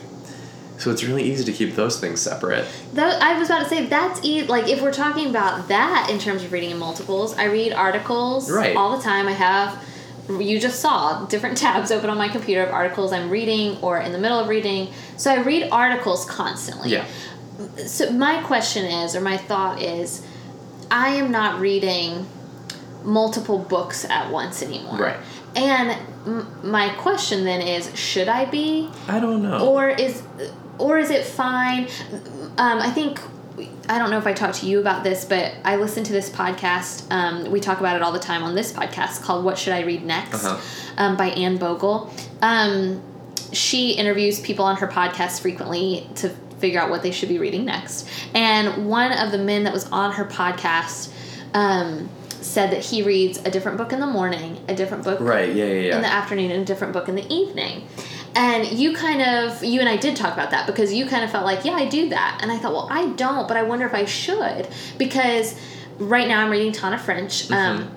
So 0.77 0.89
it's 0.91 1.03
really 1.03 1.23
easy 1.23 1.43
to 1.43 1.51
keep 1.53 1.75
those 1.75 1.99
things 1.99 2.19
separate. 2.21 2.65
That, 2.93 3.21
I 3.21 3.37
was 3.37 3.49
about 3.49 3.63
to 3.63 3.69
say 3.69 3.85
that's 3.85 4.23
e- 4.23 4.43
like 4.43 4.67
if 4.67 4.81
we're 4.81 4.91
talking 4.93 5.29
about 5.29 5.67
that 5.67 6.09
in 6.11 6.17
terms 6.19 6.43
of 6.43 6.51
reading 6.51 6.71
in 6.71 6.79
multiples, 6.79 7.37
I 7.37 7.45
read 7.45 7.71
articles 7.73 8.49
Right. 8.51 8.75
all 8.75 8.95
the 8.97 9.03
time. 9.03 9.27
I 9.27 9.33
have 9.33 9.83
you 10.29 10.59
just 10.59 10.79
saw 10.79 11.25
different 11.25 11.57
tabs 11.65 11.91
open 11.91 12.09
on 12.09 12.17
my 12.17 12.29
computer 12.29 12.63
of 12.63 12.69
articles 12.71 13.11
I'm 13.13 13.29
reading 13.29 13.77
or 13.81 13.99
in 13.99 14.11
the 14.11 14.17
middle 14.19 14.39
of 14.39 14.47
reading. 14.47 14.89
So 15.17 15.31
I 15.31 15.41
read 15.41 15.69
articles 15.71 16.25
constantly. 16.25 16.89
Yeah. 16.91 17.05
So 17.85 18.11
my 18.11 18.41
question 18.43 18.85
is 18.85 19.15
or 19.15 19.21
my 19.21 19.37
thought 19.37 19.81
is 19.81 20.25
I 20.89 21.09
am 21.09 21.29
not 21.31 21.59
reading 21.59 22.25
multiple 23.03 23.57
books 23.59 24.05
at 24.05 24.31
once 24.31 24.61
anymore. 24.63 24.97
Right. 24.97 25.17
And 25.55 25.91
m- 26.25 26.47
my 26.63 26.89
question 26.95 27.43
then 27.43 27.61
is 27.61 27.93
should 27.97 28.27
I 28.27 28.45
be 28.45 28.89
I 29.07 29.19
don't 29.19 29.41
know. 29.43 29.67
or 29.67 29.89
is 29.89 30.23
or 30.77 30.97
is 30.97 31.09
it 31.11 31.25
fine 31.25 31.83
um, 32.57 32.79
i 32.79 32.89
think 32.89 33.19
i 33.89 33.99
don't 33.99 34.09
know 34.09 34.17
if 34.17 34.25
i 34.25 34.33
talked 34.33 34.55
to 34.55 34.65
you 34.65 34.79
about 34.79 35.03
this 35.03 35.25
but 35.25 35.53
i 35.63 35.75
listen 35.75 36.03
to 36.03 36.11
this 36.13 36.27
podcast 36.29 37.05
um, 37.11 37.51
we 37.51 37.59
talk 37.59 37.79
about 37.79 37.95
it 37.95 38.01
all 38.01 38.11
the 38.13 38.19
time 38.19 38.41
on 38.41 38.55
this 38.55 38.71
podcast 38.71 39.21
called 39.21 39.43
what 39.45 39.57
should 39.59 39.73
i 39.73 39.81
read 39.81 40.03
next 40.03 40.43
Uh-huh. 40.45 40.59
um, 40.97 41.17
by 41.17 41.27
anne 41.31 41.57
bogel 41.57 42.11
um, 42.41 43.01
she 43.51 43.91
interviews 43.91 44.39
people 44.39 44.63
on 44.65 44.77
her 44.77 44.87
podcast 44.87 45.41
frequently 45.41 46.09
to 46.15 46.29
figure 46.57 46.79
out 46.79 46.89
what 46.89 47.03
they 47.03 47.11
should 47.11 47.29
be 47.29 47.37
reading 47.37 47.65
next 47.65 48.07
and 48.33 48.87
one 48.89 49.11
of 49.11 49.31
the 49.31 49.37
men 49.37 49.65
that 49.65 49.73
was 49.73 49.85
on 49.91 50.13
her 50.13 50.25
podcast 50.25 51.11
um, 51.53 52.09
said 52.41 52.71
that 52.71 52.83
he 52.83 53.03
reads 53.03 53.37
a 53.39 53.51
different 53.51 53.77
book 53.77 53.93
in 53.93 53.99
the 53.99 54.07
morning 54.07 54.57
a 54.67 54.75
different 54.75 55.03
book 55.03 55.19
right, 55.19 55.53
yeah, 55.53 55.65
yeah, 55.65 55.73
yeah. 55.73 55.95
in 55.95 56.01
the 56.01 56.07
afternoon 56.07 56.51
and 56.51 56.61
a 56.61 56.65
different 56.65 56.93
book 56.93 57.07
in 57.07 57.15
the 57.15 57.33
evening. 57.33 57.87
And 58.33 58.71
you 58.71 58.95
kind 58.95 59.21
of, 59.21 59.63
you 59.63 59.79
and 59.81 59.89
I 59.89 59.97
did 59.97 60.15
talk 60.15 60.33
about 60.33 60.51
that 60.51 60.65
because 60.65 60.93
you 60.93 61.05
kind 61.05 61.23
of 61.23 61.31
felt 61.31 61.43
like, 61.43 61.65
yeah, 61.65 61.73
I 61.73 61.87
do 61.87 62.09
that. 62.09 62.39
And 62.41 62.51
I 62.51 62.57
thought, 62.57 62.71
well, 62.71 62.87
I 62.89 63.09
don't, 63.09 63.47
but 63.47 63.57
I 63.57 63.63
wonder 63.63 63.85
if 63.85 63.93
I 63.93 64.05
should. 64.05 64.69
Because 64.97 65.59
right 65.97 66.27
now 66.27 66.43
I'm 66.43 66.49
reading 66.49 66.71
Tana 66.71 66.97
French, 66.97 67.51
um, 67.51 67.91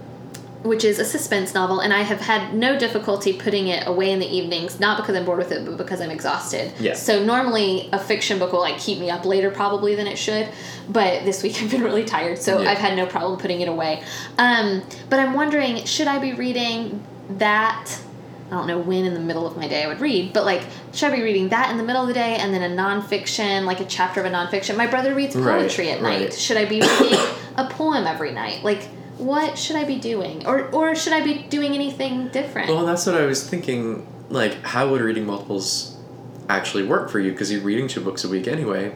which 0.64 0.82
is 0.82 0.98
a 0.98 1.04
suspense 1.04 1.52
novel, 1.52 1.80
and 1.80 1.92
I 1.92 2.00
have 2.02 2.20
had 2.20 2.54
no 2.54 2.78
difficulty 2.78 3.34
putting 3.34 3.68
it 3.68 3.86
away 3.86 4.10
in 4.10 4.18
the 4.18 4.26
evenings, 4.26 4.80
not 4.80 4.96
because 4.96 5.14
I'm 5.14 5.24
bored 5.26 5.38
with 5.38 5.52
it, 5.52 5.64
but 5.66 5.76
because 5.76 6.00
I'm 6.00 6.10
exhausted. 6.10 6.72
Yeah. 6.80 6.94
So 6.94 7.22
normally 7.22 7.90
a 7.92 7.98
fiction 7.98 8.38
book 8.38 8.52
will 8.52 8.60
like 8.60 8.78
keep 8.78 8.98
me 8.98 9.10
up 9.10 9.26
later 9.26 9.50
probably 9.50 9.94
than 9.94 10.06
it 10.06 10.16
should, 10.16 10.48
but 10.88 11.24
this 11.26 11.42
week 11.42 11.56
I've 11.62 11.70
been 11.70 11.82
really 11.82 12.04
tired, 12.04 12.38
so 12.38 12.62
Yeah. 12.62 12.70
I've 12.70 12.78
had 12.78 12.96
no 12.96 13.04
problem 13.06 13.38
putting 13.38 13.60
it 13.60 13.68
away. 13.68 14.02
Um, 14.38 14.82
but 15.10 15.20
I'm 15.20 15.34
wondering, 15.34 15.84
should 15.84 16.08
I 16.08 16.18
be 16.18 16.32
reading 16.32 17.02
that? 17.28 18.00
I 18.50 18.56
don't 18.56 18.66
know 18.66 18.78
when 18.78 19.04
in 19.04 19.14
the 19.14 19.20
middle 19.20 19.46
of 19.46 19.56
my 19.56 19.68
day 19.68 19.84
I 19.84 19.88
would 19.88 20.00
read, 20.00 20.32
but 20.32 20.44
like, 20.46 20.62
should 20.92 21.12
I 21.12 21.16
be 21.16 21.22
reading 21.22 21.50
that 21.50 21.70
in 21.70 21.76
the 21.76 21.82
middle 21.82 22.02
of 22.02 22.08
the 22.08 22.14
day 22.14 22.36
and 22.36 22.54
then 22.54 22.62
a 22.62 22.74
nonfiction, 22.74 23.64
like 23.64 23.80
a 23.80 23.84
chapter 23.84 24.20
of 24.20 24.26
a 24.26 24.30
nonfiction? 24.30 24.76
My 24.76 24.86
brother 24.86 25.14
reads 25.14 25.36
Right, 25.36 25.60
poetry 25.60 25.90
at 25.90 26.00
right. 26.00 26.20
night. 26.20 26.34
Should 26.34 26.56
I 26.56 26.64
be 26.64 26.80
reading 26.80 27.18
a 27.56 27.66
poem 27.68 28.06
every 28.06 28.32
night? 28.32 28.62
Like, 28.64 28.88
what 29.18 29.58
should 29.58 29.76
I 29.76 29.84
be 29.84 29.98
doing? 29.98 30.46
Or 30.46 30.68
or 30.70 30.94
should 30.94 31.12
I 31.12 31.22
be 31.22 31.44
doing 31.48 31.72
anything 31.74 32.28
different? 32.28 32.68
Well, 32.68 32.84
that's 32.86 33.06
what 33.06 33.14
I 33.14 33.26
was 33.26 33.48
thinking. 33.48 34.06
Like, 34.30 34.62
how 34.62 34.88
would 34.90 35.00
reading 35.00 35.26
multiples 35.26 35.96
actually 36.48 36.84
work 36.84 37.10
for 37.10 37.20
you? 37.20 37.30
Because 37.32 37.52
you're 37.52 37.60
reading 37.62 37.88
two 37.88 38.00
books 38.00 38.24
a 38.24 38.28
week 38.28 38.48
anyway. 38.48 38.94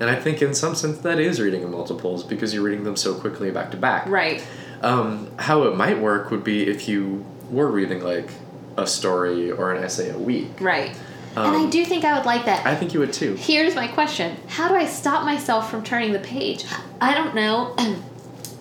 And 0.00 0.10
I 0.10 0.16
think, 0.16 0.42
in 0.42 0.54
some 0.54 0.74
sense, 0.74 0.98
that 0.98 1.20
is 1.20 1.40
reading 1.40 1.62
in 1.62 1.70
multiples 1.70 2.24
because 2.24 2.52
you're 2.52 2.64
reading 2.64 2.82
them 2.84 2.96
so 2.96 3.14
quickly 3.14 3.50
back 3.52 3.70
to 3.70 3.76
back. 3.76 4.06
right. 4.06 4.44
Um, 4.82 5.30
how 5.38 5.62
it 5.62 5.76
might 5.76 5.98
work 6.00 6.30
would 6.30 6.44
be 6.44 6.66
if 6.68 6.88
you 6.88 7.24
were 7.50 7.70
reading 7.70 8.02
like 8.02 8.28
a 8.76 8.86
story 8.86 9.50
or 9.50 9.72
an 9.72 9.82
essay 9.82 10.10
a 10.10 10.18
week. 10.18 10.50
Right. 10.60 10.90
and 11.36 11.56
I 11.56 11.64
Um, 11.64 11.70
do 11.70 11.84
think 11.84 12.04
I 12.04 12.16
would 12.18 12.26
like 12.26 12.44
that. 12.46 12.66
I 12.66 12.74
think 12.74 12.92
you 12.92 13.00
would 13.00 13.12
too. 13.12 13.34
Here's 13.36 13.74
my 13.76 13.86
question 13.86 14.36
How 14.48 14.68
do 14.68 14.74
I 14.74 14.84
stop 14.86 15.24
myself 15.24 15.70
from 15.70 15.84
turning 15.84 16.12
the 16.12 16.18
page? 16.18 16.64
I 17.00 17.14
don't 17.14 17.34
know 17.34 17.74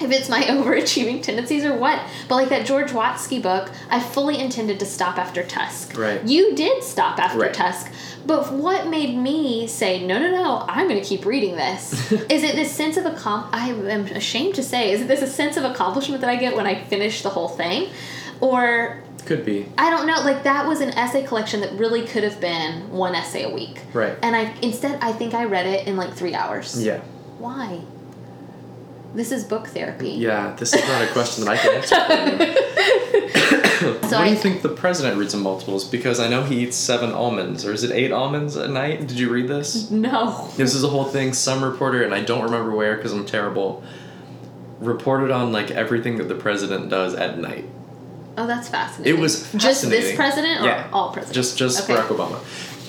if 0.03 0.11
it's 0.11 0.29
my 0.29 0.41
overachieving 0.43 1.21
tendencies 1.21 1.63
or 1.65 1.75
what, 1.75 1.99
but 2.27 2.35
like 2.35 2.49
that 2.49 2.65
George 2.65 2.91
Watsky 2.91 3.41
book, 3.41 3.71
I 3.89 3.99
fully 3.99 4.39
intended 4.39 4.79
to 4.79 4.85
stop 4.85 5.17
after 5.17 5.43
Tusk. 5.43 5.97
Right. 5.97 6.23
You 6.23 6.55
did 6.55 6.83
stop 6.83 7.19
after 7.19 7.39
Right. 7.39 7.53
Tusk, 7.53 7.91
but 8.25 8.53
what 8.53 8.87
made 8.87 9.17
me 9.17 9.67
say, 9.67 10.05
no, 10.05 10.17
no, 10.19 10.31
no, 10.31 10.65
I'm 10.67 10.87
going 10.87 11.01
to 11.01 11.05
keep 11.07 11.25
reading 11.25 11.55
this? 11.55 12.11
is 12.11 12.43
it 12.43 12.55
this 12.55 12.71
sense 12.71 12.95
of 12.97 13.03
accom? 13.05 13.49
I 13.51 13.69
am 13.69 14.05
ashamed 14.07 14.55
to 14.55 14.63
say, 14.63 14.91
is 14.91 15.01
it 15.01 15.07
this 15.07 15.21
a 15.21 15.27
sense 15.27 15.57
of 15.57 15.63
accomplishment 15.65 16.21
that 16.21 16.29
I 16.29 16.35
get 16.37 16.55
when 16.55 16.65
I 16.65 16.83
finish 16.83 17.21
the 17.21 17.29
whole 17.29 17.49
thing? 17.49 17.89
Or 18.39 19.01
Could 19.25 19.45
be. 19.45 19.65
I 19.77 19.89
don't 19.89 20.07
know. 20.07 20.21
Like 20.21 20.43
that 20.43 20.67
was 20.67 20.79
an 20.81 20.89
essay 20.91 21.23
collection 21.25 21.61
that 21.61 21.73
really 21.73 22.05
could 22.05 22.23
have 22.23 22.39
been 22.39 22.89
one 22.91 23.15
essay 23.15 23.43
a 23.43 23.49
week. 23.49 23.81
Right. 23.93 24.17
And 24.21 24.35
I 24.35 24.53
instead 24.61 24.99
I 25.01 25.11
think 25.13 25.33
I 25.33 25.45
read 25.45 25.65
it 25.65 25.87
in 25.87 25.95
like 25.97 26.13
three 26.13 26.33
hours. 26.33 26.81
Yeah. 26.83 26.99
Why? 27.39 27.81
This 29.13 29.31
is 29.31 29.43
book 29.43 29.67
therapy. 29.67 30.09
Yeah, 30.11 30.55
this 30.57 30.73
is 30.73 30.81
not 30.87 31.01
a 31.03 31.07
question 31.07 31.45
that 31.45 31.51
I 31.51 31.57
can 31.57 31.75
answer. 31.75 32.59
So 33.83 33.89
what 33.89 34.13
I, 34.13 34.25
do 34.25 34.29
you 34.29 34.37
think 34.37 34.61
the 34.61 34.69
president 34.69 35.17
reads 35.17 35.33
in 35.33 35.41
multiples? 35.41 35.83
Because 35.83 36.17
I 36.19 36.29
know 36.29 36.43
he 36.43 36.59
eats 36.63 36.77
seven 36.77 37.11
almonds, 37.11 37.65
or 37.65 37.73
is 37.73 37.83
it 37.83 37.91
eight 37.91 38.13
almonds 38.13 38.55
a 38.55 38.67
night? 38.67 38.99
Did 39.07 39.19
you 39.19 39.29
read 39.29 39.49
this? 39.49 39.91
No. 39.91 40.47
This 40.55 40.73
is 40.73 40.85
a 40.85 40.87
whole 40.87 41.03
thing. 41.03 41.33
Some 41.33 41.61
reporter, 41.63 42.01
and 42.03 42.13
I 42.13 42.21
don't 42.23 42.43
remember 42.43 42.73
where 42.73 42.95
because 42.95 43.11
I'm 43.11 43.25
terrible, 43.25 43.83
reported 44.79 45.31
on 45.31 45.51
like 45.51 45.69
everything 45.71 46.17
that 46.19 46.29
the 46.29 46.35
president 46.35 46.89
does 46.89 47.13
at 47.13 47.37
night. 47.39 47.65
Oh, 48.37 48.47
that's 48.47 48.69
fascinating. 48.69 49.17
It 49.17 49.19
was 49.21 49.51
just 49.53 49.89
this 49.89 50.15
president 50.15 50.61
or 50.61 50.65
Yeah. 50.67 50.87
all 50.93 51.11
presidents. 51.11 51.35
Just 51.35 51.57
just 51.57 51.83
Okay. 51.89 51.99
Barack 51.99 52.07
Obama. 52.07 52.39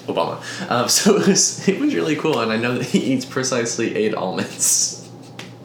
Obama. 0.06 0.70
Um, 0.70 0.88
so 0.98 1.16
it 1.16 1.26
was 1.26 1.66
it 1.68 1.80
was 1.80 1.92
really 1.94 2.14
cool, 2.16 2.38
and 2.38 2.52
I 2.52 2.56
know 2.56 2.78
that 2.78 2.86
he 2.86 3.00
eats 3.00 3.24
precisely 3.24 3.96
eight 3.96 4.14
almonds. 4.14 5.03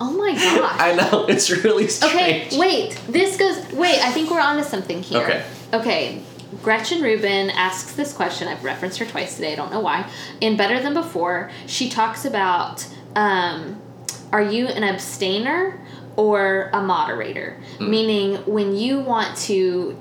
Oh 0.01 0.12
my 0.12 0.33
gosh. 0.33 0.79
I 0.79 0.95
know 0.95 1.25
it's 1.27 1.49
really 1.49 1.88
strange. 1.88 2.53
Okay, 2.53 2.57
wait. 2.57 2.99
This 3.07 3.38
goes. 3.38 3.71
Wait, 3.73 3.99
I 3.99 4.12
think 4.12 4.29
we're 4.29 4.39
onto 4.39 4.63
something 4.63 5.01
here. 5.01 5.21
Okay. 5.21 5.45
Okay. 5.73 6.21
Gretchen 6.63 7.01
Rubin 7.01 7.51
asks 7.51 7.93
this 7.93 8.12
question. 8.12 8.47
I've 8.47 8.63
referenced 8.63 8.97
her 8.99 9.05
twice 9.05 9.35
today. 9.35 9.53
I 9.53 9.55
don't 9.55 9.71
know 9.71 9.81
why. 9.81 10.09
In 10.41 10.57
Better 10.57 10.81
Than 10.81 10.93
Before, 10.93 11.51
she 11.67 11.89
talks 11.89 12.25
about 12.25 12.88
um, 13.15 13.79
are 14.31 14.41
you 14.41 14.67
an 14.67 14.83
abstainer 14.83 15.79
or 16.15 16.69
a 16.73 16.81
moderator? 16.81 17.62
Hmm. 17.77 17.89
Meaning, 17.89 18.35
when 18.45 18.75
you 18.75 18.99
want 18.99 19.38
to 19.39 19.97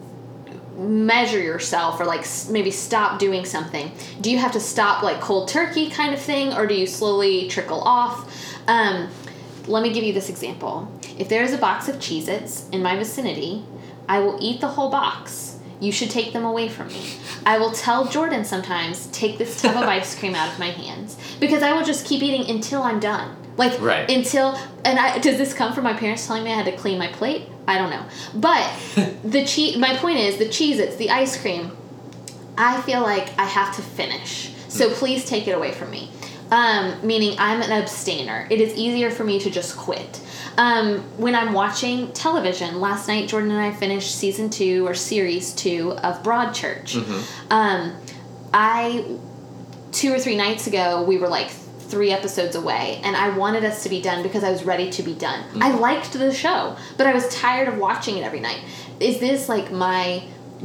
measure 0.77 1.41
yourself 1.41 2.01
or 2.01 2.05
like 2.05 2.25
maybe 2.51 2.71
stop 2.71 3.19
doing 3.19 3.45
something 3.45 3.91
do 4.21 4.31
you 4.31 4.39
have 4.39 4.53
to 4.53 4.61
stop 4.61 5.03
like 5.03 5.21
cold 5.21 5.49
turkey 5.49 5.91
kind 5.91 6.15
of 6.15 6.21
thing 6.21 6.53
or 6.53 6.69
do 6.69 6.75
you 6.75 6.87
slowly 6.87 7.49
trickle 7.49 7.81
off 7.81 8.33
um, 8.69 9.09
let 9.69 9.83
me 9.83 9.93
give 9.93 10.05
you 10.05 10.13
this 10.13 10.29
example 10.29 10.91
if 11.19 11.29
there 11.29 11.43
is 11.43 11.53
a 11.53 11.59
box 11.59 11.89
of 11.89 11.97
Cheez 11.97 12.29
Its 12.29 12.69
in 12.71 12.83
my 12.83 12.97
vicinity 12.97 13.65
i 14.09 14.19
will 14.19 14.39
eat 14.41 14.61
the 14.61 14.69
whole 14.69 14.91
box 14.91 15.59
you 15.81 15.93
should 15.93 16.11
take 16.11 16.33
them 16.33 16.45
away 16.45 16.69
from 16.69 16.89
me 16.89 17.03
i 17.47 17.59
will 17.59 17.73
tell 17.73 18.07
jordan 18.07 18.45
sometimes 18.45 19.07
take 19.09 19.39
this 19.39 19.61
tub 19.61 19.77
of 19.77 19.83
ice 19.83 20.19
cream 20.19 20.35
out 20.35 20.53
of 20.53 20.59
my 20.59 20.71
hands 20.71 21.17
because 21.39 21.63
i 21.63 21.73
will 21.73 21.85
just 21.85 22.07
keep 22.07 22.23
eating 22.23 22.49
until 22.51 22.83
i'm 22.83 22.99
done 22.99 23.37
like 23.59 23.79
Right. 23.81 24.09
until 24.09 24.57
and 24.85 24.99
I 24.99 25.19
does 25.19 25.37
this 25.37 25.53
come 25.53 25.75
from 25.75 25.85
my 25.85 25.93
parents 25.93 26.27
telling 26.27 26.45
me 26.45 26.53
I 26.53 26.55
had 26.55 26.67
to 26.67 26.77
clean 26.77 26.99
my 26.99 27.09
plate? 27.09 27.47
I 27.67 27.77
don't 27.77 27.91
know. 27.91 28.05
But 28.35 28.73
the 29.25 29.45
cheese 29.45 29.77
my 29.77 29.97
point 29.97 30.19
is 30.19 30.39
the 30.39 30.47
Cheez 30.47 30.79
Its, 30.79 30.97
the 30.97 31.11
ice 31.11 31.39
cream, 31.39 31.77
I 32.57 32.81
feel 32.83 33.03
like 33.03 33.37
I 33.39 33.45
have 33.45 33.75
to 33.77 33.83
finish. 33.83 34.55
So 34.69 34.89
hmm. 34.89 34.95
please 34.95 35.25
take 35.25 35.49
it 35.49 35.53
away 35.53 35.73
from 35.73 35.91
me. 35.91 36.11
Um, 36.51 37.07
meaning 37.07 37.37
I'm 37.39 37.61
an 37.61 37.71
abstainer. 37.71 38.47
It 38.51 38.61
is 38.61 38.75
easier 38.75 39.11
for 39.11 39.25
me 39.25 39.39
to 39.41 39.51
just 39.51 39.77
quit. 39.77 40.21
Um, 40.57 41.01
when 41.19 41.35
I'm 41.35 41.53
watching 41.53 42.11
television, 42.13 42.81
last 42.81 43.07
night 43.07 43.29
Jordan 43.29 43.51
and 43.51 43.61
I 43.61 43.73
finished 43.73 44.15
season 44.15 44.49
two 44.51 44.87
or 44.87 44.95
series 44.95 45.53
two 45.53 45.93
of 46.03 46.23
Broadchurch. 46.23 46.97
Um, 47.51 47.95
I 48.53 49.05
two 49.93 50.13
or 50.13 50.19
three 50.19 50.37
nights 50.37 50.67
ago 50.67 51.03
we 51.03 51.17
were 51.19 51.29
like 51.29 51.51
three 51.51 52.13
episodes 52.13 52.55
away 52.55 53.01
and 53.03 53.17
i 53.17 53.31
wanted 53.31 53.65
us 53.65 53.83
to 53.83 53.89
be 53.89 54.03
done 54.03 54.23
because 54.23 54.45
i 54.45 54.51
was 54.51 54.65
ready 54.65 54.91
to 54.91 55.03
be 55.03 55.15
done 55.15 55.43
i 55.63 55.71
liked 55.73 56.13
the 56.13 56.33
show 56.33 56.77
but 56.99 57.07
i 57.07 57.15
was 57.15 57.27
tired 57.35 57.67
of 57.67 57.79
watching 57.79 58.19
it 58.19 58.23
every 58.23 58.41
night 58.41 58.61
is 59.01 59.19
this 59.19 59.49
like 59.49 59.73
my 59.73 60.23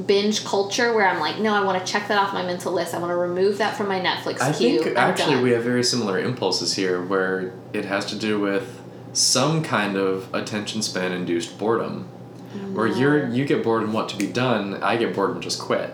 binge 0.07 0.43
culture 0.43 0.93
where 0.93 1.07
i'm 1.07 1.19
like 1.19 1.37
no 1.39 1.53
i 1.53 1.63
want 1.63 1.77
to 1.83 1.91
check 1.91 2.07
that 2.07 2.17
off 2.17 2.33
my 2.33 2.43
mental 2.43 2.73
list 2.73 2.93
i 2.95 2.97
want 2.97 3.11
to 3.11 3.15
remove 3.15 3.59
that 3.59 3.77
from 3.77 3.87
my 3.87 3.99
netflix 3.99 4.41
I 4.41 4.51
queue 4.51 4.81
think 4.83 4.97
I'm 4.97 5.09
actually 5.11 5.35
done. 5.35 5.43
we 5.43 5.51
have 5.51 5.63
very 5.63 5.83
similar 5.83 6.19
impulses 6.19 6.75
here, 6.75 7.01
where 7.03 7.53
it 7.73 7.85
has 7.85 8.05
to 8.07 8.15
do 8.15 8.39
with 8.39 8.81
some 9.13 9.61
kind 9.63 9.95
of 9.95 10.33
attention 10.33 10.81
span 10.81 11.11
induced 11.11 11.59
boredom, 11.59 12.05
where 12.73 12.87
you're 12.87 13.29
you 13.29 13.45
get 13.45 13.63
bored 13.63 13.83
and 13.83 13.93
want 13.93 14.09
to 14.09 14.17
be 14.17 14.25
done. 14.25 14.81
I 14.81 14.97
get 14.97 15.13
bored 15.15 15.31
and 15.31 15.41
just 15.41 15.59
quit. 15.59 15.93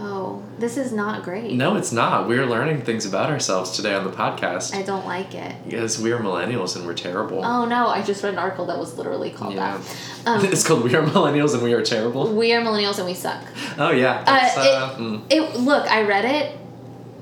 Oh 0.00 0.42
this 0.58 0.76
is 0.76 0.92
not 0.92 1.22
great 1.22 1.52
No, 1.52 1.76
it's 1.76 1.92
not. 1.92 2.28
We're 2.28 2.46
learning 2.46 2.82
things 2.82 3.04
about 3.06 3.30
ourselves 3.30 3.72
today 3.72 3.94
on 3.94 4.04
the 4.04 4.10
podcast. 4.10 4.74
i 4.74 4.82
don't 4.82 5.04
like 5.06 5.34
it 5.34 5.54
Because 5.64 6.00
we 6.00 6.12
are 6.12 6.18
millennials 6.18 6.76
and 6.76 6.86
we're 6.86 6.94
terrible. 6.94 7.44
oh 7.44 7.64
no 7.64 7.88
i 7.88 8.02
just 8.02 8.22
read 8.22 8.32
an 8.34 8.38
article 8.38 8.66
that 8.66 8.78
was 8.78 8.96
literally 8.96 9.30
called 9.30 9.54
Yeah. 9.54 9.78
that 10.24 10.26
um, 10.26 10.44
it's 10.44 10.66
called 10.66 10.84
"We 10.84 10.94
Are 10.94 11.02
Millennials 11.02 11.54
and 11.54 11.62
We 11.62 11.72
Are 11.72 11.82
Terrible." 11.82 12.32
we 12.34 12.52
are 12.52 12.60
millennials 12.62 12.98
and 12.98 13.06
we 13.06 13.14
suck 13.14 13.42
Oh 13.78 13.90
yeah, 13.90 14.24
Uh, 14.26 14.60
uh, 14.60 14.96
mm. 14.96 15.22
It 15.30 15.56
look, 15.56 15.86
I 15.90 16.02
read 16.02 16.24
it. 16.24 16.56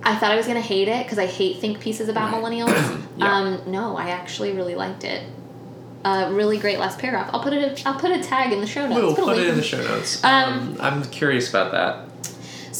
I 0.02 0.14
thought 0.16 0.30
I 0.30 0.36
was 0.36 0.46
gonna 0.46 0.60
hate 0.60 0.88
it 0.88 1.04
because 1.04 1.18
I 1.18 1.26
hate 1.26 1.58
think 1.60 1.80
pieces 1.80 2.08
about 2.08 2.32
Right. 2.32 2.42
millennials. 2.42 3.02
Yeah. 3.18 3.32
Um, 3.34 3.62
no, 3.66 3.96
I 3.96 4.10
actually 4.10 4.52
really 4.52 4.74
liked 4.74 5.02
it. 5.02 5.22
Uh, 6.04 6.28
really 6.32 6.58
great 6.58 6.78
last 6.78 6.98
paragraph. 6.98 7.30
I'll 7.32 7.42
put 7.42 7.54
it. 7.54 7.82
I'll 7.86 7.98
put 7.98 8.10
a 8.10 8.22
tag 8.22 8.52
in 8.52 8.60
the 8.60 8.66
show 8.66 8.86
notes. 8.86 9.00
We'll 9.00 9.14
Put 9.16 9.24
put 9.24 9.38
it 9.38 9.48
in 9.48 9.56
the 9.56 9.62
show 9.62 9.82
notes. 9.82 10.22
Um, 10.22 10.32
Um, 10.32 10.76
I'm 10.80 11.02
curious 11.04 11.48
about 11.48 11.72
that. 11.72 12.05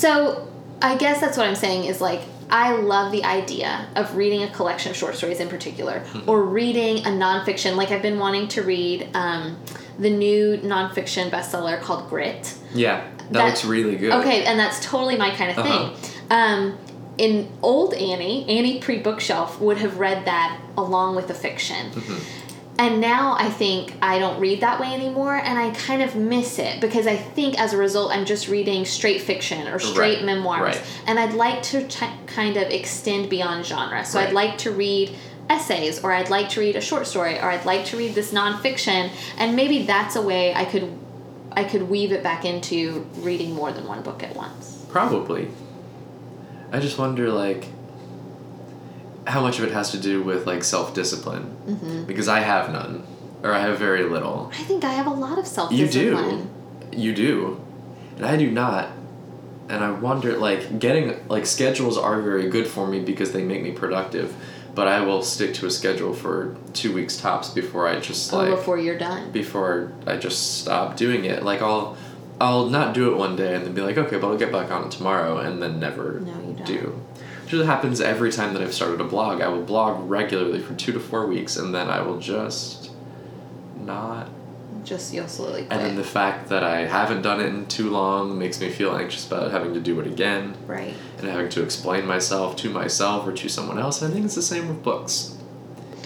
So, 0.01 0.47
I 0.83 0.99
guess 0.99 1.23
that's 1.23 1.39
what 1.39 1.47
I'm 1.49 1.55
saying 1.57 1.85
is 1.87 2.03
like 2.03 2.21
I 2.51 2.77
love 2.77 3.13
the 3.13 3.25
idea 3.25 3.89
of 3.97 4.15
reading 4.15 4.43
a 4.43 4.51
collection 4.51 4.91
of 4.91 4.97
short 4.97 5.15
stories 5.17 5.41
in 5.41 5.49
particular, 5.49 6.01
Mm-hmm. 6.01 6.29
or 6.29 6.43
reading 6.45 6.99
a 6.99 7.09
nonfiction. 7.09 7.77
Like 7.77 7.91
I've 7.93 8.03
been 8.03 8.19
wanting 8.19 8.47
to 8.49 8.63
read 8.63 9.09
um, 9.15 9.57
the 9.99 10.11
new 10.11 10.59
nonfiction 10.59 11.31
bestseller 11.31 11.81
called 11.81 12.11
Grit. 12.11 12.55
Yeah, 12.75 13.09
that, 13.17 13.33
That- 13.33 13.45
looks 13.47 13.65
really 13.65 13.97
good. 13.97 14.13
Okay, 14.13 14.45
and 14.45 14.61
that's 14.61 14.85
totally 14.85 15.17
my 15.17 15.31
kind 15.35 15.51
of 15.53 15.59
Uh-huh. 15.59 15.95
thing. 15.95 16.13
Um, 16.31 16.79
in 17.17 17.49
old 17.63 17.95
Annie, 17.95 18.45
Annie 18.51 18.79
pre 18.81 18.99
bookshelf 18.99 19.59
would 19.63 19.79
have 19.79 19.99
read 19.99 20.27
that 20.27 20.61
along 20.77 21.17
with 21.17 21.27
the 21.29 21.35
fiction. 21.35 21.91
Mm-hmm. 21.93 22.36
And 22.79 23.01
now 23.01 23.37
I 23.39 23.49
think 23.49 23.95
I 24.03 24.19
don't 24.19 24.39
read 24.39 24.61
that 24.61 24.79
way 24.79 24.93
anymore, 24.93 25.35
and 25.37 25.59
I 25.59 25.71
kind 25.71 26.03
of 26.03 26.15
miss 26.15 26.59
it 26.59 26.81
because 26.81 27.07
I 27.07 27.17
think 27.17 27.59
as 27.59 27.73
a 27.73 27.77
result 27.79 28.13
I'm 28.13 28.27
just 28.27 28.49
reading 28.49 28.85
straight 28.85 29.23
fiction 29.23 29.67
or 29.69 29.79
straight 29.79 30.17
Right, 30.19 30.25
memoirs. 30.27 30.77
right. 30.77 30.83
And 31.07 31.19
I'd 31.19 31.33
like 31.33 31.63
to 31.65 31.87
t- 31.89 32.07
kind 32.27 32.57
of 32.59 32.65
extend 32.71 33.31
beyond 33.31 33.65
genre. 33.65 34.05
So 34.05 34.21
I'd 34.21 34.35
like 34.35 34.59
to 34.59 34.71
read 34.73 35.17
essays, 35.49 36.03
or 36.05 36.13
I'd 36.13 36.29
like 36.29 36.51
to 36.51 36.61
read 36.61 36.77
a 36.77 36.81
short 36.83 37.07
story, 37.07 37.39
or 37.39 37.45
I'd 37.45 37.65
like 37.65 37.87
to 37.87 37.97
read 37.97 38.15
this 38.15 38.33
nonfiction, 38.33 39.11
and 39.39 39.57
maybe 39.57 39.85
that's 39.87 40.15
a 40.17 40.21
way 40.23 40.53
I 40.55 40.65
could 40.67 40.93
I 41.53 41.65
could 41.65 41.85
weave 41.89 42.13
it 42.13 42.23
back 42.23 42.45
into 42.45 43.07
reading 43.21 43.55
more 43.55 43.73
than 43.73 43.87
one 43.87 44.03
book 44.03 44.23
at 44.23 44.37
once. 44.37 44.85
Probably. 44.91 45.49
I 46.71 46.81
just 46.81 46.99
wonder, 46.99 47.31
like, 47.31 47.69
how 49.27 49.41
much 49.43 49.59
of 49.59 49.65
it 49.65 49.73
has 49.73 49.91
to 49.91 49.99
do 49.99 50.23
with 50.23 50.47
like 50.47 50.63
self 50.65 50.95
discipline, 50.95 51.57
Mm-hmm. 51.67 52.05
because 52.05 52.29
I 52.29 52.41
have 52.41 52.73
none, 52.73 53.05
or 53.43 53.53
I 53.53 53.61
have 53.61 53.79
very 53.79 54.05
little. 54.05 54.51
I 54.55 54.63
think 54.63 54.85
I 54.85 54.93
have 54.93 55.07
a 55.07 55.11
lot 55.11 55.39
of 55.39 55.47
self 55.47 55.71
discipline. 55.71 56.49
You 56.93 56.93
do, 56.93 56.99
you 56.99 57.15
do, 57.15 57.61
and 58.17 58.25
I 58.27 58.37
do 58.37 58.51
not. 58.51 58.91
And 59.69 59.83
I 59.83 59.91
wonder, 59.91 60.37
like, 60.39 60.79
getting 60.79 61.27
like 61.29 61.45
schedules 61.45 61.99
are 61.99 62.23
very 62.23 62.49
good 62.49 62.69
for 62.69 62.87
me 62.87 63.01
because 63.01 63.33
they 63.33 63.43
make 63.43 63.63
me 63.65 63.73
productive, 63.73 64.33
but 64.77 64.87
I 64.87 65.01
will 65.01 65.23
stick 65.25 65.55
to 65.55 65.67
a 65.67 65.71
schedule 65.73 66.15
for 66.15 66.55
two 66.73 66.93
weeks 66.95 67.17
tops 67.17 67.49
before 67.51 67.89
I 67.89 67.99
just 67.99 68.33
Or 68.33 68.37
like 68.43 68.51
before 68.51 68.79
you're 68.79 68.97
done. 68.97 69.33
before 69.33 69.91
I 70.07 70.19
just 70.19 70.61
stop 70.61 70.97
doing 70.97 71.25
it. 71.25 71.43
Like 71.43 71.63
I'll 71.63 71.97
I'll 72.41 72.67
not 72.67 72.95
do 72.95 73.11
it 73.11 73.17
one 73.17 73.35
day 73.35 73.57
and 73.57 73.67
then 73.67 73.75
be 73.75 73.81
like, 73.83 73.99
okay, 73.99 74.19
but 74.19 74.29
I'll 74.29 74.39
get 74.39 74.53
back 74.53 74.71
on 74.71 74.85
it 74.85 74.93
tomorrow 74.93 75.39
and 75.39 75.61
then 75.61 75.81
never 75.81 76.21
No, 76.21 76.33
you 76.47 76.55
don't. 76.55 76.65
do. 76.67 77.01
Is- 77.53 77.67
happens 77.67 78.01
every 78.01 78.31
time 78.33 78.53
that 78.55 78.63
I've 78.63 78.75
started 78.75 79.01
a 79.01 79.05
blog. 79.05 79.41
I 79.41 79.49
will 79.49 79.63
blog 79.63 80.09
regularly 80.09 80.61
for 80.61 80.75
two 80.75 80.93
to 80.93 81.01
four 81.01 81.27
weeks 81.27 81.57
and 81.57 81.75
then 81.75 81.89
I 81.89 82.03
will 82.03 82.19
just 82.19 82.91
not 83.85 84.29
just 84.85 85.13
you'll 85.13 85.27
slowly 85.29 85.65
quit. 85.65 85.73
And 85.73 85.81
then 85.81 85.97
the 85.97 86.05
fact 86.05 86.49
that 86.49 86.63
I 86.63 86.85
haven't 86.87 87.23
done 87.23 87.41
it 87.41 87.47
in 87.47 87.67
too 87.67 87.91
long 87.91 88.39
makes 88.39 88.61
me 88.61 88.71
feel 88.71 88.95
anxious 88.97 89.27
about 89.27 89.51
having 89.51 89.75
to 89.75 89.81
do 89.81 89.99
it 90.01 90.07
again 90.07 90.57
right. 90.67 90.95
and 91.19 91.27
having 91.29 91.49
to 91.51 91.63
explain 91.63 92.07
myself 92.07 92.55
to 92.57 92.71
myself 92.71 93.27
or 93.27 93.33
to 93.33 93.49
someone 93.49 93.79
else. 93.79 94.03
I 94.03 94.09
think 94.11 94.25
it's 94.25 94.37
the 94.37 94.43
same 94.43 94.69
with 94.69 94.83
books. 94.85 95.37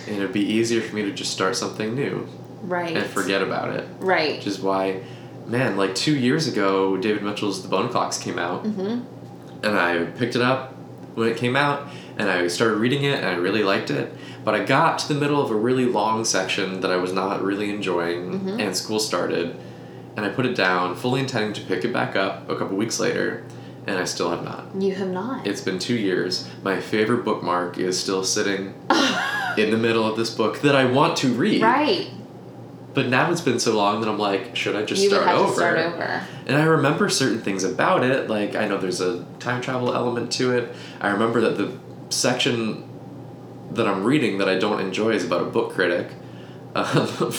And 0.06 0.16
it'd 0.16 0.32
be 0.32 0.40
easier 0.44 0.80
for 0.80 0.94
me 0.94 1.02
to 1.02 1.12
just 1.12 1.30
start 1.32 1.56
something 1.56 1.94
new 1.94 2.26
Right. 2.62 2.96
and 2.96 3.06
forget 3.06 3.42
about 3.42 3.68
it. 3.74 3.86
Right. 3.98 4.36
Which 4.38 4.46
is 4.46 4.60
why, 4.60 5.02
man, 5.46 5.76
like 5.76 5.94
two 5.94 6.16
years 6.16 6.46
ago, 6.48 6.96
David 6.96 7.22
Mitchell's 7.22 7.62
The 7.62 7.68
Bone 7.68 7.88
Clocks 7.90 8.16
came 8.18 8.38
out, 8.38 8.64
Mm-hmm. 8.64 9.64
and 9.66 9.78
I 9.78 10.04
picked 10.04 10.36
it 10.36 10.42
up 10.42 10.74
when 11.14 11.28
it 11.28 11.36
came 11.36 11.56
out, 11.56 11.88
and 12.16 12.28
I 12.30 12.46
started 12.48 12.76
reading 12.76 13.04
it, 13.04 13.16
and 13.18 13.26
I 13.26 13.34
really 13.34 13.62
liked 13.62 13.90
it. 13.90 14.12
But 14.44 14.54
I 14.54 14.64
got 14.64 14.98
to 15.00 15.08
the 15.12 15.18
middle 15.20 15.40
of 15.42 15.50
a 15.50 15.54
really 15.54 15.84
long 15.86 16.24
section 16.24 16.80
that 16.80 16.90
I 16.90 16.96
was 16.96 17.12
not 17.12 17.42
really 17.42 17.70
enjoying, 17.70 18.40
Mhm. 18.40 18.60
and 18.60 18.76
school 18.76 18.98
started, 18.98 19.56
and 20.16 20.24
I 20.26 20.28
put 20.30 20.46
it 20.46 20.54
down, 20.56 20.94
fully 20.96 21.20
intending 21.20 21.52
to 21.54 21.60
pick 21.62 21.84
it 21.84 21.92
back 21.92 22.16
up 22.16 22.48
a 22.50 22.56
couple 22.56 22.76
weeks 22.76 22.98
later, 23.00 23.42
and 23.86 23.98
I 23.98 24.04
still 24.04 24.30
have 24.30 24.44
not. 24.44 24.66
You 24.78 24.94
have 24.94 25.08
not. 25.10 25.46
It's 25.46 25.60
been 25.62 25.78
two 25.78 25.94
years. 25.96 26.46
My 26.62 26.80
favorite 26.80 27.24
bookmark 27.24 27.78
is 27.78 27.98
still 27.98 28.22
sitting 28.24 28.74
in 29.58 29.70
the 29.70 29.78
middle 29.78 30.06
of 30.06 30.16
this 30.16 30.30
book 30.30 30.60
that 30.62 30.74
I 30.76 30.84
want 30.84 31.16
to 31.18 31.28
read. 31.28 31.62
right. 31.62 32.08
But 32.92 33.06
now 33.06 33.30
it's 33.30 33.40
been 33.40 33.60
so 33.60 33.76
long 33.76 34.00
that 34.00 34.08
I'm 34.08 34.18
like, 34.18 34.56
should 34.56 34.74
I 34.74 34.84
just 34.84 35.02
you 35.02 35.10
start 35.10 35.22
would 35.22 35.28
have 35.28 35.40
over? 35.40 35.50
to 35.50 35.56
start 35.56 35.78
over. 35.78 36.26
And 36.46 36.56
I 36.56 36.64
remember 36.64 37.08
certain 37.08 37.40
things 37.40 37.62
about 37.62 38.02
it, 38.02 38.28
like 38.28 38.56
I 38.56 38.66
know 38.66 38.78
there's 38.78 39.00
a 39.00 39.24
time 39.38 39.60
travel 39.60 39.94
element 39.94 40.32
to 40.32 40.56
it. 40.56 40.74
I 41.00 41.10
remember 41.10 41.40
that 41.42 41.56
the 41.56 41.78
section 42.08 42.88
that 43.72 43.86
I'm 43.86 44.02
reading 44.02 44.38
that 44.38 44.48
I 44.48 44.58
don't 44.58 44.80
enjoy 44.80 45.10
is 45.10 45.24
about 45.24 45.42
a 45.42 45.50
book 45.50 45.72
critic. 45.72 46.08
Um, 46.74 47.32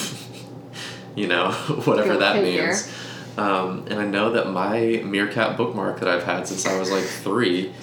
you 1.16 1.28
know, 1.28 1.52
whatever 1.86 2.18
that 2.18 2.42
figure. 2.42 2.68
means. 2.68 2.92
Um, 3.38 3.86
and 3.90 4.00
I 4.00 4.06
know 4.06 4.32
that 4.32 4.50
my 4.50 5.02
Meerkat 5.04 5.58
bookmark 5.58 6.00
that 6.00 6.08
I've 6.08 6.24
had 6.24 6.48
since 6.48 6.66
I 6.66 6.78
was 6.78 6.92
like 6.92 7.04
three 7.04 7.74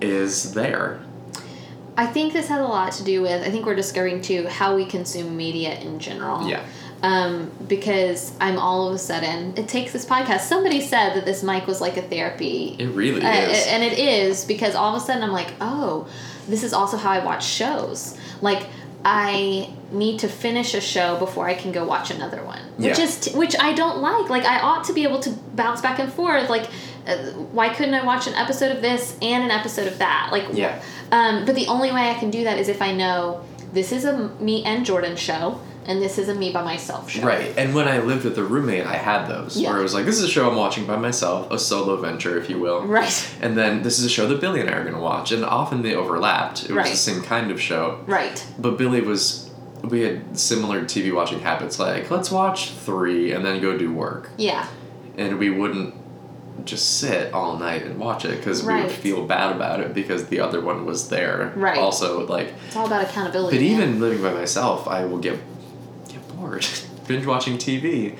is 0.00 0.54
there. 0.54 1.00
I 1.96 2.06
think 2.06 2.32
this 2.32 2.48
has 2.48 2.60
a 2.60 2.66
lot 2.66 2.92
to 2.94 3.04
do 3.04 3.20
with, 3.20 3.46
I 3.46 3.50
think 3.50 3.66
we're 3.66 3.74
discovering 3.74 4.22
too, 4.22 4.46
how 4.46 4.74
we 4.74 4.86
consume 4.86 5.36
media 5.36 5.78
in 5.80 5.98
general. 5.98 6.48
Yeah. 6.48 6.64
Um, 7.02 7.50
because 7.66 8.32
I'm 8.42 8.58
all 8.58 8.88
of 8.88 8.94
a 8.94 8.98
sudden, 8.98 9.54
it 9.56 9.68
takes 9.68 9.92
this 9.92 10.04
podcast. 10.04 10.40
Somebody 10.40 10.82
said 10.82 11.14
that 11.14 11.24
this 11.24 11.42
mic 11.42 11.66
was 11.66 11.80
like 11.80 11.96
a 11.96 12.02
therapy. 12.02 12.76
It 12.78 12.88
really 12.88 13.24
Uh, 13.24 13.30
is. 13.30 13.66
and 13.68 13.82
it 13.82 13.98
is 13.98 14.44
because 14.44 14.74
all 14.74 14.94
of 14.94 15.02
a 15.02 15.04
sudden 15.06 15.22
I'm 15.22 15.32
like, 15.32 15.48
oh, 15.62 16.06
this 16.46 16.62
is 16.62 16.74
also 16.74 16.98
how 16.98 17.10
I 17.10 17.24
watch 17.24 17.44
shows. 17.46 18.18
Like, 18.42 18.64
I 19.02 19.70
need 19.90 20.18
to 20.20 20.28
finish 20.28 20.74
a 20.74 20.80
show 20.80 21.16
before 21.16 21.48
I 21.48 21.54
can 21.54 21.72
go 21.72 21.86
watch 21.86 22.10
another 22.10 22.44
one, 22.44 22.60
which 22.76 22.98
Yeah. 22.98 23.04
is 23.04 23.16
t- 23.20 23.30
which 23.30 23.58
I 23.58 23.72
don't 23.72 23.98
like. 24.02 24.28
Like, 24.28 24.44
I 24.44 24.60
ought 24.60 24.84
to 24.84 24.92
be 24.92 25.04
able 25.04 25.20
to 25.20 25.30
bounce 25.54 25.80
back 25.80 25.98
and 25.98 26.12
forth. 26.12 26.50
Like, 26.50 26.66
uh, 27.08 27.16
why 27.52 27.70
couldn't 27.70 27.94
I 27.94 28.04
watch 28.04 28.26
an 28.26 28.34
episode 28.34 28.76
of 28.76 28.82
this 28.82 29.14
and 29.22 29.42
an 29.44 29.50
episode 29.50 29.86
of 29.86 29.96
that? 30.00 30.28
Like, 30.30 30.44
Yeah. 30.52 30.74
um, 31.12 31.46
but 31.46 31.54
the 31.54 31.66
only 31.68 31.90
way 31.92 32.10
I 32.10 32.14
can 32.14 32.30
do 32.30 32.44
that 32.44 32.58
is 32.58 32.68
if 32.68 32.82
I 32.82 32.92
know 32.92 33.40
this 33.72 33.90
is 33.90 34.04
a 34.04 34.28
me 34.38 34.64
and 34.64 34.84
Jordan 34.84 35.16
show, 35.16 35.60
and 35.90 36.00
this 36.00 36.18
is 36.18 36.28
a 36.28 36.34
me 36.34 36.52
by 36.52 36.62
myself 36.62 37.10
show. 37.10 37.22
Right, 37.22 37.52
and 37.58 37.74
when 37.74 37.88
I 37.88 37.98
lived 37.98 38.24
with 38.24 38.38
a 38.38 38.44
roommate, 38.44 38.86
I 38.86 38.94
had 38.96 39.26
those 39.26 39.56
Yeah. 39.56 39.70
where 39.70 39.80
it 39.80 39.82
was 39.82 39.92
like, 39.92 40.04
this 40.04 40.18
is 40.18 40.24
a 40.24 40.28
show 40.28 40.48
I'm 40.48 40.56
watching 40.56 40.86
by 40.86 40.96
myself, 40.96 41.50
a 41.50 41.58
solo 41.58 41.96
venture, 41.96 42.38
if 42.38 42.48
you 42.48 42.58
will. 42.60 42.82
Right. 42.82 43.28
And 43.42 43.56
then 43.58 43.82
this 43.82 43.98
is 43.98 44.04
a 44.04 44.08
show 44.08 44.26
that 44.28 44.40
Billy 44.40 44.60
and 44.60 44.70
I 44.70 44.74
are 44.74 44.82
going 44.82 44.94
to 44.94 45.00
watch, 45.00 45.32
and 45.32 45.44
often 45.44 45.82
they 45.82 45.94
overlapped. 45.94 46.62
It 46.64 46.68
was 46.70 46.76
Right. 46.76 46.90
the 46.90 46.96
same 46.96 47.22
kind 47.22 47.50
of 47.50 47.60
show, 47.60 47.98
Right. 48.06 48.44
but 48.58 48.78
Billy 48.78 49.00
was. 49.00 49.46
We 49.82 50.02
had 50.02 50.38
similar 50.38 50.82
TV 50.84 51.10
watching 51.10 51.40
habits, 51.40 51.78
like 51.78 52.10
let's 52.10 52.30
watch 52.30 52.72
three 52.72 53.32
and 53.32 53.42
then 53.44 53.60
go 53.62 53.78
do 53.78 53.90
work, 53.90 54.28
Yeah. 54.36 54.66
and 55.16 55.38
we 55.38 55.48
wouldn't 55.48 55.94
just 56.66 56.98
sit 56.98 57.32
all 57.32 57.56
night 57.56 57.84
and 57.86 57.98
watch 57.98 58.26
it 58.26 58.36
because 58.36 58.62
we 58.62 58.74
would 58.74 58.90
feel 58.90 59.22
bad 59.24 59.56
about 59.56 59.80
it 59.80 59.94
because 59.94 60.26
the 60.26 60.38
other 60.40 60.60
one 60.60 60.84
was 60.84 61.08
there. 61.08 61.54
Right. 61.56 61.78
Also, 61.78 62.26
like 62.26 62.52
It's 62.66 62.76
all 62.76 62.84
about 62.86 63.02
accountability. 63.04 63.56
but 63.56 63.62
man. 63.64 63.72
even 63.72 64.00
living 64.00 64.20
by 64.22 64.32
myself, 64.34 64.86
I 64.86 65.06
will 65.06 65.16
get 65.16 65.38
bored 66.40 66.66
binge 67.06 67.26
watching 67.26 67.56
TV. 67.58 68.16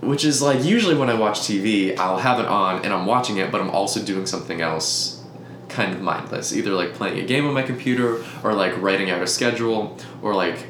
Which 0.00 0.24
is 0.24 0.40
like 0.40 0.62
usually 0.64 0.94
when 0.94 1.10
I 1.10 1.14
watch 1.14 1.40
TV, 1.40 1.98
I'll 1.98 2.18
have 2.18 2.38
it 2.38 2.46
on 2.46 2.84
and 2.84 2.94
I'm 2.94 3.04
watching 3.06 3.38
it, 3.38 3.50
but 3.50 3.60
I'm 3.60 3.70
also 3.70 4.00
doing 4.04 4.26
something 4.26 4.60
else 4.60 5.24
kind 5.68 5.92
of 5.92 6.00
mindless. 6.00 6.54
Either 6.54 6.70
like 6.70 6.94
playing 6.94 7.18
a 7.18 7.26
game 7.26 7.46
on 7.46 7.52
my 7.54 7.62
computer 7.62 8.24
or 8.44 8.54
like 8.54 8.80
writing 8.80 9.10
out 9.10 9.22
a 9.22 9.26
schedule 9.26 9.98
or 10.22 10.34
like 10.34 10.66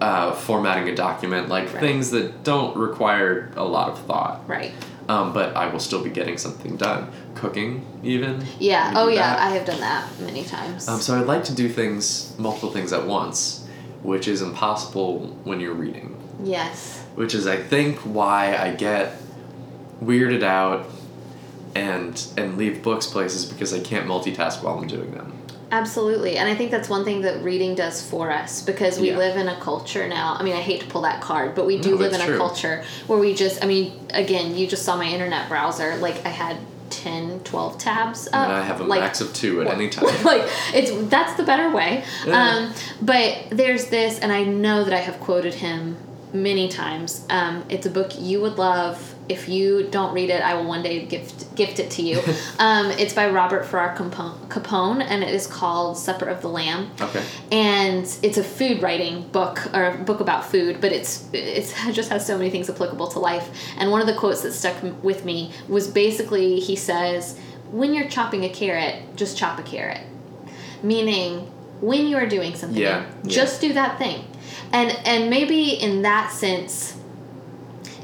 uh, 0.00 0.32
formatting 0.32 0.88
a 0.88 0.94
document, 0.94 1.48
like 1.48 1.64
Right. 1.72 1.80
things 1.80 2.10
that 2.12 2.44
don't 2.44 2.76
require 2.76 3.50
a 3.56 3.64
lot 3.64 3.90
of 3.90 3.98
thought. 4.06 4.48
Right. 4.48 4.72
Um, 5.08 5.32
but 5.32 5.56
I 5.56 5.66
will 5.66 5.80
still 5.80 6.04
be 6.04 6.10
getting 6.10 6.38
something 6.38 6.76
done. 6.76 7.10
Cooking, 7.34 7.84
even. 8.04 8.46
Yeah. 8.60 8.92
Oh 8.94 9.08
yeah. 9.08 9.34
that. 9.34 9.40
I 9.40 9.50
have 9.50 9.66
done 9.66 9.80
that 9.80 10.08
many 10.20 10.44
times. 10.44 10.86
Um, 10.88 11.00
so 11.00 11.16
I 11.16 11.20
like 11.22 11.42
to 11.44 11.54
do 11.54 11.68
things, 11.68 12.34
multiple 12.38 12.70
things 12.70 12.92
at 12.92 13.04
once, 13.04 13.59
which 14.02 14.26
is 14.28 14.42
impossible 14.42 15.26
when 15.44 15.60
you're 15.60 15.74
reading. 15.74 16.16
yes. 16.42 16.98
Which 17.16 17.34
is, 17.34 17.46
I 17.46 17.56
think, 17.56 17.98
why 17.98 18.56
I 18.56 18.72
get 18.74 19.16
weirded 20.02 20.42
out 20.42 20.86
and 21.74 22.26
and 22.36 22.56
leave 22.56 22.82
books 22.82 23.06
places 23.06 23.44
because 23.44 23.72
I 23.74 23.80
can't 23.80 24.06
multitask 24.06 24.62
while 24.62 24.78
I'm 24.78 24.86
doing 24.86 25.10
them. 25.12 25.36
Absolutely. 25.72 26.36
And 26.36 26.48
I 26.48 26.54
think 26.56 26.70
that's 26.72 26.88
one 26.88 27.04
thing 27.04 27.20
that 27.22 27.44
reading 27.44 27.74
does 27.76 28.02
for 28.04 28.30
us 28.32 28.60
because 28.62 28.98
we 28.98 29.10
Yeah. 29.10 29.18
live 29.18 29.36
in 29.36 29.46
a 29.48 29.60
culture 29.60 30.08
now. 30.08 30.34
I 30.38 30.42
mean, 30.42 30.54
I 30.54 30.60
hate 30.60 30.80
to 30.80 30.86
pull 30.86 31.02
that 31.02 31.20
card, 31.20 31.54
but 31.54 31.64
we 31.66 31.78
do 31.78 31.90
No, 31.90 31.96
live 31.96 32.12
in 32.12 32.18
that's 32.18 32.30
a 32.30 32.36
culture 32.36 32.82
where 33.06 33.18
we 33.20 33.34
just, 33.34 33.62
I 33.62 33.66
mean, 33.68 33.92
again, 34.14 34.56
you 34.56 34.66
just 34.66 34.84
saw 34.84 34.96
my 34.96 35.04
internet 35.06 35.48
browser. 35.48 35.94
Like, 35.98 36.24
I 36.26 36.30
had 36.30 36.56
10, 36.90 37.40
12 37.40 37.78
tabs 37.78 38.26
up. 38.28 38.34
and 38.34 38.52
I 38.52 38.62
have 38.62 38.80
a 38.80 38.84
like, 38.84 39.00
max 39.00 39.20
of 39.20 39.32
two 39.32 39.60
at 39.62 39.68
any 39.68 39.88
time. 39.96 40.22
like 40.24 40.42
it's 40.74 40.90
that's 41.10 41.34
the 41.34 41.42
better 41.44 41.70
way 41.74 42.04
Yeah. 42.26 42.42
um, 42.68 42.74
but 43.00 43.46
there's 43.50 43.86
this 43.86 44.18
and 44.18 44.32
i 44.32 44.42
know 44.44 44.84
that 44.84 44.92
i 44.92 44.98
have 44.98 45.18
quoted 45.20 45.54
him 45.54 45.96
many 46.32 46.68
times 46.68 47.26
um, 47.30 47.64
it's 47.68 47.86
a 47.86 47.90
book 47.90 48.12
you 48.18 48.40
would 48.40 48.56
love 48.58 49.14
if 49.30 49.48
you 49.48 49.88
don't 49.96 50.12
read 50.12 50.30
it 50.30 50.42
i 50.42 50.52
will 50.54 50.66
one 50.66 50.82
day 50.82 51.06
gift 51.06 51.54
gift 51.56 51.78
it 51.78 51.90
to 51.90 52.02
you. 52.02 52.20
Um, 52.58 52.86
it's 53.02 53.14
by 53.14 53.26
robert 53.30 53.64
farrar 53.66 53.96
Capone, 53.96 54.34
capone 54.48 55.02
and 55.02 55.22
it 55.22 55.32
is 55.34 55.46
called 55.46 55.96
supper 55.96 56.26
of 56.34 56.42
the 56.42 56.48
lamb. 56.48 56.90
Okay. 57.00 57.24
and 57.50 58.04
it's 58.22 58.38
a 58.38 58.44
food 58.44 58.82
writing 58.82 59.14
book 59.28 59.56
or 59.74 59.82
a 59.90 59.96
book 59.96 60.20
about 60.20 60.44
food 60.52 60.80
but 60.80 60.92
it's 60.92 61.12
it's 61.32 61.70
it 61.86 61.92
just 61.92 62.10
has 62.10 62.26
so 62.26 62.36
many 62.36 62.50
things 62.50 62.68
applicable 62.68 63.08
to 63.08 63.18
life. 63.18 63.48
And 63.78 63.90
one 63.90 64.00
of 64.00 64.06
the 64.06 64.14
quotes 64.22 64.42
that 64.42 64.52
stuck 64.52 64.76
with 65.02 65.24
me 65.24 65.52
was 65.68 65.88
basically 65.88 66.60
he 66.60 66.76
says 66.76 67.38
when 67.70 67.94
you're 67.94 68.08
chopping 68.08 68.44
a 68.44 68.50
carrot 68.50 69.16
just 69.16 69.38
chop 69.38 69.58
a 69.58 69.62
carrot. 69.62 70.02
Meaning 70.82 71.50
when 71.80 72.06
you 72.06 72.16
are 72.16 72.26
doing 72.26 72.54
something 72.54 72.78
Yeah, 72.80 73.06
yeah. 73.22 73.30
just 73.30 73.60
do 73.60 73.72
that 73.74 73.98
thing. 73.98 74.24
And 74.72 74.90
and 75.06 75.30
maybe 75.30 75.70
in 75.70 76.02
that 76.02 76.30
sense 76.32 76.96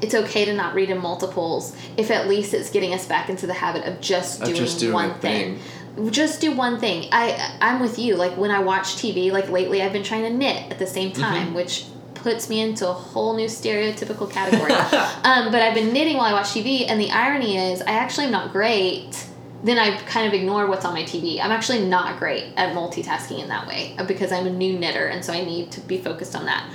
it's 0.01 0.13
okay 0.13 0.45
to 0.45 0.53
not 0.53 0.73
read 0.75 0.89
in 0.89 0.97
multiples 0.99 1.75
if 1.97 2.11
at 2.11 2.27
least 2.27 2.53
it's 2.53 2.69
getting 2.69 2.93
us 2.93 3.05
back 3.07 3.29
into 3.29 3.47
the 3.47 3.53
habit 3.53 3.85
of 3.85 3.99
just 4.01 4.43
doing, 4.43 4.55
just 4.55 4.79
doing 4.79 4.93
one 4.93 5.13
thing 5.19 5.57
thing. 5.95 6.11
just 6.11 6.39
do 6.41 6.55
one 6.55 6.79
thing. 6.79 7.07
I 7.11 7.57
I'm 7.61 7.79
with 7.79 7.97
you. 7.97 8.15
Like 8.15 8.37
when 8.37 8.51
I 8.51 8.59
watch 8.59 8.95
TV, 8.95 9.31
like 9.31 9.49
lately 9.49 9.81
I've 9.81 9.93
been 9.93 10.03
trying 10.03 10.23
to 10.23 10.29
knit 10.29 10.71
at 10.71 10.79
the 10.79 10.87
same 10.87 11.11
Mm-hmm. 11.11 11.21
time, 11.21 11.53
which 11.53 11.85
puts 12.15 12.49
me 12.49 12.59
into 12.61 12.87
a 12.89 12.93
whole 12.93 13.35
new 13.35 13.47
stereotypical 13.47 14.29
category. 14.29 14.71
um, 15.23 15.51
but 15.51 15.61
I've 15.61 15.73
been 15.73 15.93
knitting 15.93 16.17
while 16.17 16.25
I 16.25 16.33
watch 16.33 16.47
TV, 16.47 16.85
and 16.89 16.99
the 16.99 17.09
irony 17.11 17.57
is 17.57 17.81
I 17.81 17.91
actually 17.91 18.25
am 18.25 18.31
not 18.31 18.51
great. 18.51 19.25
Then 19.63 19.79
I 19.79 19.97
kind 20.01 20.27
of 20.27 20.33
ignore 20.33 20.67
what's 20.67 20.85
on 20.85 20.93
my 20.93 21.03
TV. 21.03 21.39
I'm 21.41 21.51
actually 21.51 21.85
not 21.85 22.19
great 22.19 22.53
at 22.57 22.75
multitasking 22.75 23.39
in 23.41 23.47
that 23.49 23.65
way 23.67 23.95
uh, 23.97 24.03
because 24.03 24.31
I'm 24.31 24.45
a 24.45 24.51
new 24.51 24.77
knitter, 24.77 25.07
and 25.07 25.23
so 25.25 25.33
I 25.33 25.43
need 25.43 25.71
to 25.71 25.81
be 25.81 25.97
focused 25.97 26.35
on 26.35 26.45
that. 26.45 26.69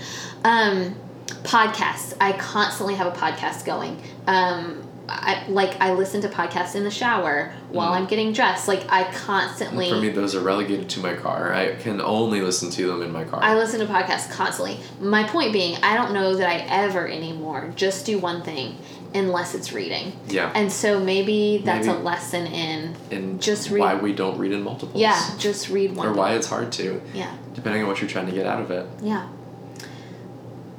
Um, 0.44 0.96
podcasts. 1.42 2.14
I 2.20 2.32
constantly 2.32 2.94
have 2.94 3.06
a 3.06 3.16
podcast 3.16 3.64
going. 3.64 4.00
Um, 4.26 4.88
I 5.08 5.44
like 5.48 5.78
I 5.80 5.92
listen 5.94 6.20
to 6.22 6.28
podcasts 6.28 6.74
in 6.76 6.84
the 6.84 6.90
shower 6.90 7.52
while 7.70 7.92
Mm. 7.92 7.96
I'm 7.96 8.06
getting 8.06 8.32
dressed. 8.32 8.68
Like 8.68 8.84
I 8.88 9.02
constantly 9.12 9.90
For 9.90 9.96
me, 9.96 10.10
those 10.10 10.34
are 10.36 10.40
relegated 10.40 10.88
to 10.90 11.00
my 11.00 11.14
car. 11.14 11.52
I 11.52 11.74
can 11.74 12.00
only 12.00 12.40
listen 12.40 12.70
to 12.70 12.86
them 12.86 13.02
in 13.02 13.10
my 13.10 13.24
car. 13.24 13.40
I 13.42 13.54
listen 13.56 13.80
to 13.80 13.86
podcasts 13.86 14.30
constantly. 14.30 14.78
My 15.00 15.24
point 15.24 15.52
being, 15.52 15.76
I 15.82 15.96
don't 15.96 16.12
know 16.14 16.36
that 16.36 16.48
I 16.48 16.58
ever 16.68 17.08
anymore 17.08 17.72
just 17.74 18.06
do 18.06 18.18
one 18.18 18.42
thing 18.42 18.76
unless 19.14 19.54
it's 19.54 19.72
reading. 19.74 20.12
yeah. 20.28 20.50
And 20.54 20.72
so 20.72 20.98
maybe 21.00 21.60
that's 21.64 21.86
Maybe. 21.86 21.98
a 21.98 22.02
lesson 22.02 22.46
in 22.46 22.94
in 23.10 23.38
just 23.40 23.70
read- 23.70 23.80
why 23.80 23.94
we 23.96 24.12
don't 24.14 24.38
read 24.38 24.52
in 24.52 24.62
multiples. 24.62 24.98
yeah, 25.02 25.20
just 25.36 25.68
read 25.68 25.94
one. 25.96 26.06
Or 26.06 26.10
book. 26.10 26.18
why 26.20 26.34
it's 26.34 26.46
hard 26.46 26.72
to, 26.72 27.02
Yeah. 27.12 27.30
depending 27.54 27.82
on 27.82 27.88
what 27.88 28.00
you're 28.00 28.08
trying 28.08 28.26
to 28.26 28.32
get 28.32 28.46
out 28.46 28.62
of 28.62 28.70
it. 28.70 28.86
Yeah. 29.02 29.26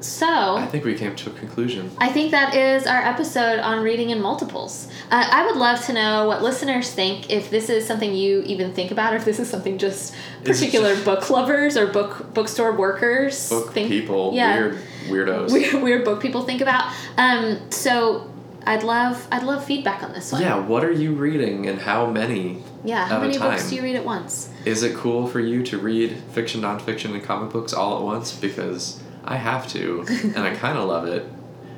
So 0.03 0.55
I 0.57 0.65
think 0.67 0.83
we 0.83 0.95
came 0.95 1.15
to 1.15 1.29
a 1.29 1.33
conclusion. 1.33 1.89
I 1.97 2.09
think 2.09 2.31
that 2.31 2.55
is 2.55 2.85
our 2.85 3.01
episode 3.01 3.59
on 3.59 3.83
reading 3.83 4.09
in 4.09 4.21
multiples. 4.21 4.87
Uh, 5.09 5.27
I 5.29 5.45
would 5.45 5.55
love 5.55 5.83
to 5.85 5.93
know 5.93 6.27
what 6.27 6.43
listeners 6.43 6.91
think, 6.91 7.29
if 7.29 7.49
this 7.49 7.69
is 7.69 7.87
something 7.87 8.13
you 8.13 8.41
even 8.41 8.73
think 8.73 8.91
about, 8.91 9.13
or 9.13 9.17
if 9.17 9.25
this 9.25 9.39
is 9.39 9.49
something 9.49 9.77
just 9.77 10.13
particular 10.43 10.93
just- 10.93 11.05
book 11.05 11.29
lovers 11.29 11.77
or 11.77 11.87
book 11.87 12.33
bookstore 12.33 12.73
workers 12.73 13.49
Book 13.49 13.73
think. 13.73 13.89
people, 13.89 14.31
yeah. 14.33 14.57
weird 14.57 14.77
weirdos. 15.07 15.51
weird, 15.51 15.73
weird 15.83 16.05
book 16.05 16.21
people 16.21 16.43
think 16.43 16.61
about. 16.61 16.93
Um, 17.17 17.71
so 17.71 18.29
I'd 18.65 18.83
love 18.83 19.27
I'd 19.31 19.43
love 19.43 19.65
feedback 19.65 20.03
on 20.03 20.13
this 20.13 20.31
one. 20.31 20.41
Yeah, 20.41 20.57
what 20.57 20.83
are 20.83 20.91
you 20.91 21.13
reading 21.13 21.67
and 21.67 21.79
how 21.79 22.05
many? 22.07 22.63
Yeah. 22.83 23.05
How 23.05 23.19
many 23.19 23.37
books 23.37 23.69
do 23.69 23.75
you 23.75 23.81
read 23.81 23.95
at 23.95 24.05
once? 24.05 24.49
Is 24.65 24.83
it 24.83 24.95
cool 24.95 25.27
for 25.27 25.39
you 25.39 25.63
to 25.63 25.77
read 25.77 26.17
fiction, 26.33 26.61
nonfiction, 26.61 27.13
and 27.13 27.23
comic 27.23 27.51
books 27.51 27.73
all 27.73 27.97
at 27.97 28.03
once? 28.03 28.33
Because 28.35 29.01
I 29.23 29.37
have 29.37 29.67
to, 29.69 30.05
and 30.07 30.39
I 30.39 30.53
kind 30.55 30.77
of 30.77 30.87
love 30.87 31.07
it, 31.07 31.25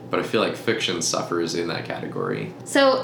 but 0.09 0.19
I 0.19 0.23
feel 0.23 0.41
like 0.41 0.55
fiction 0.55 1.01
suffers 1.01 1.55
in 1.55 1.67
that 1.67 1.85
category. 1.85 2.53
So 2.63 3.01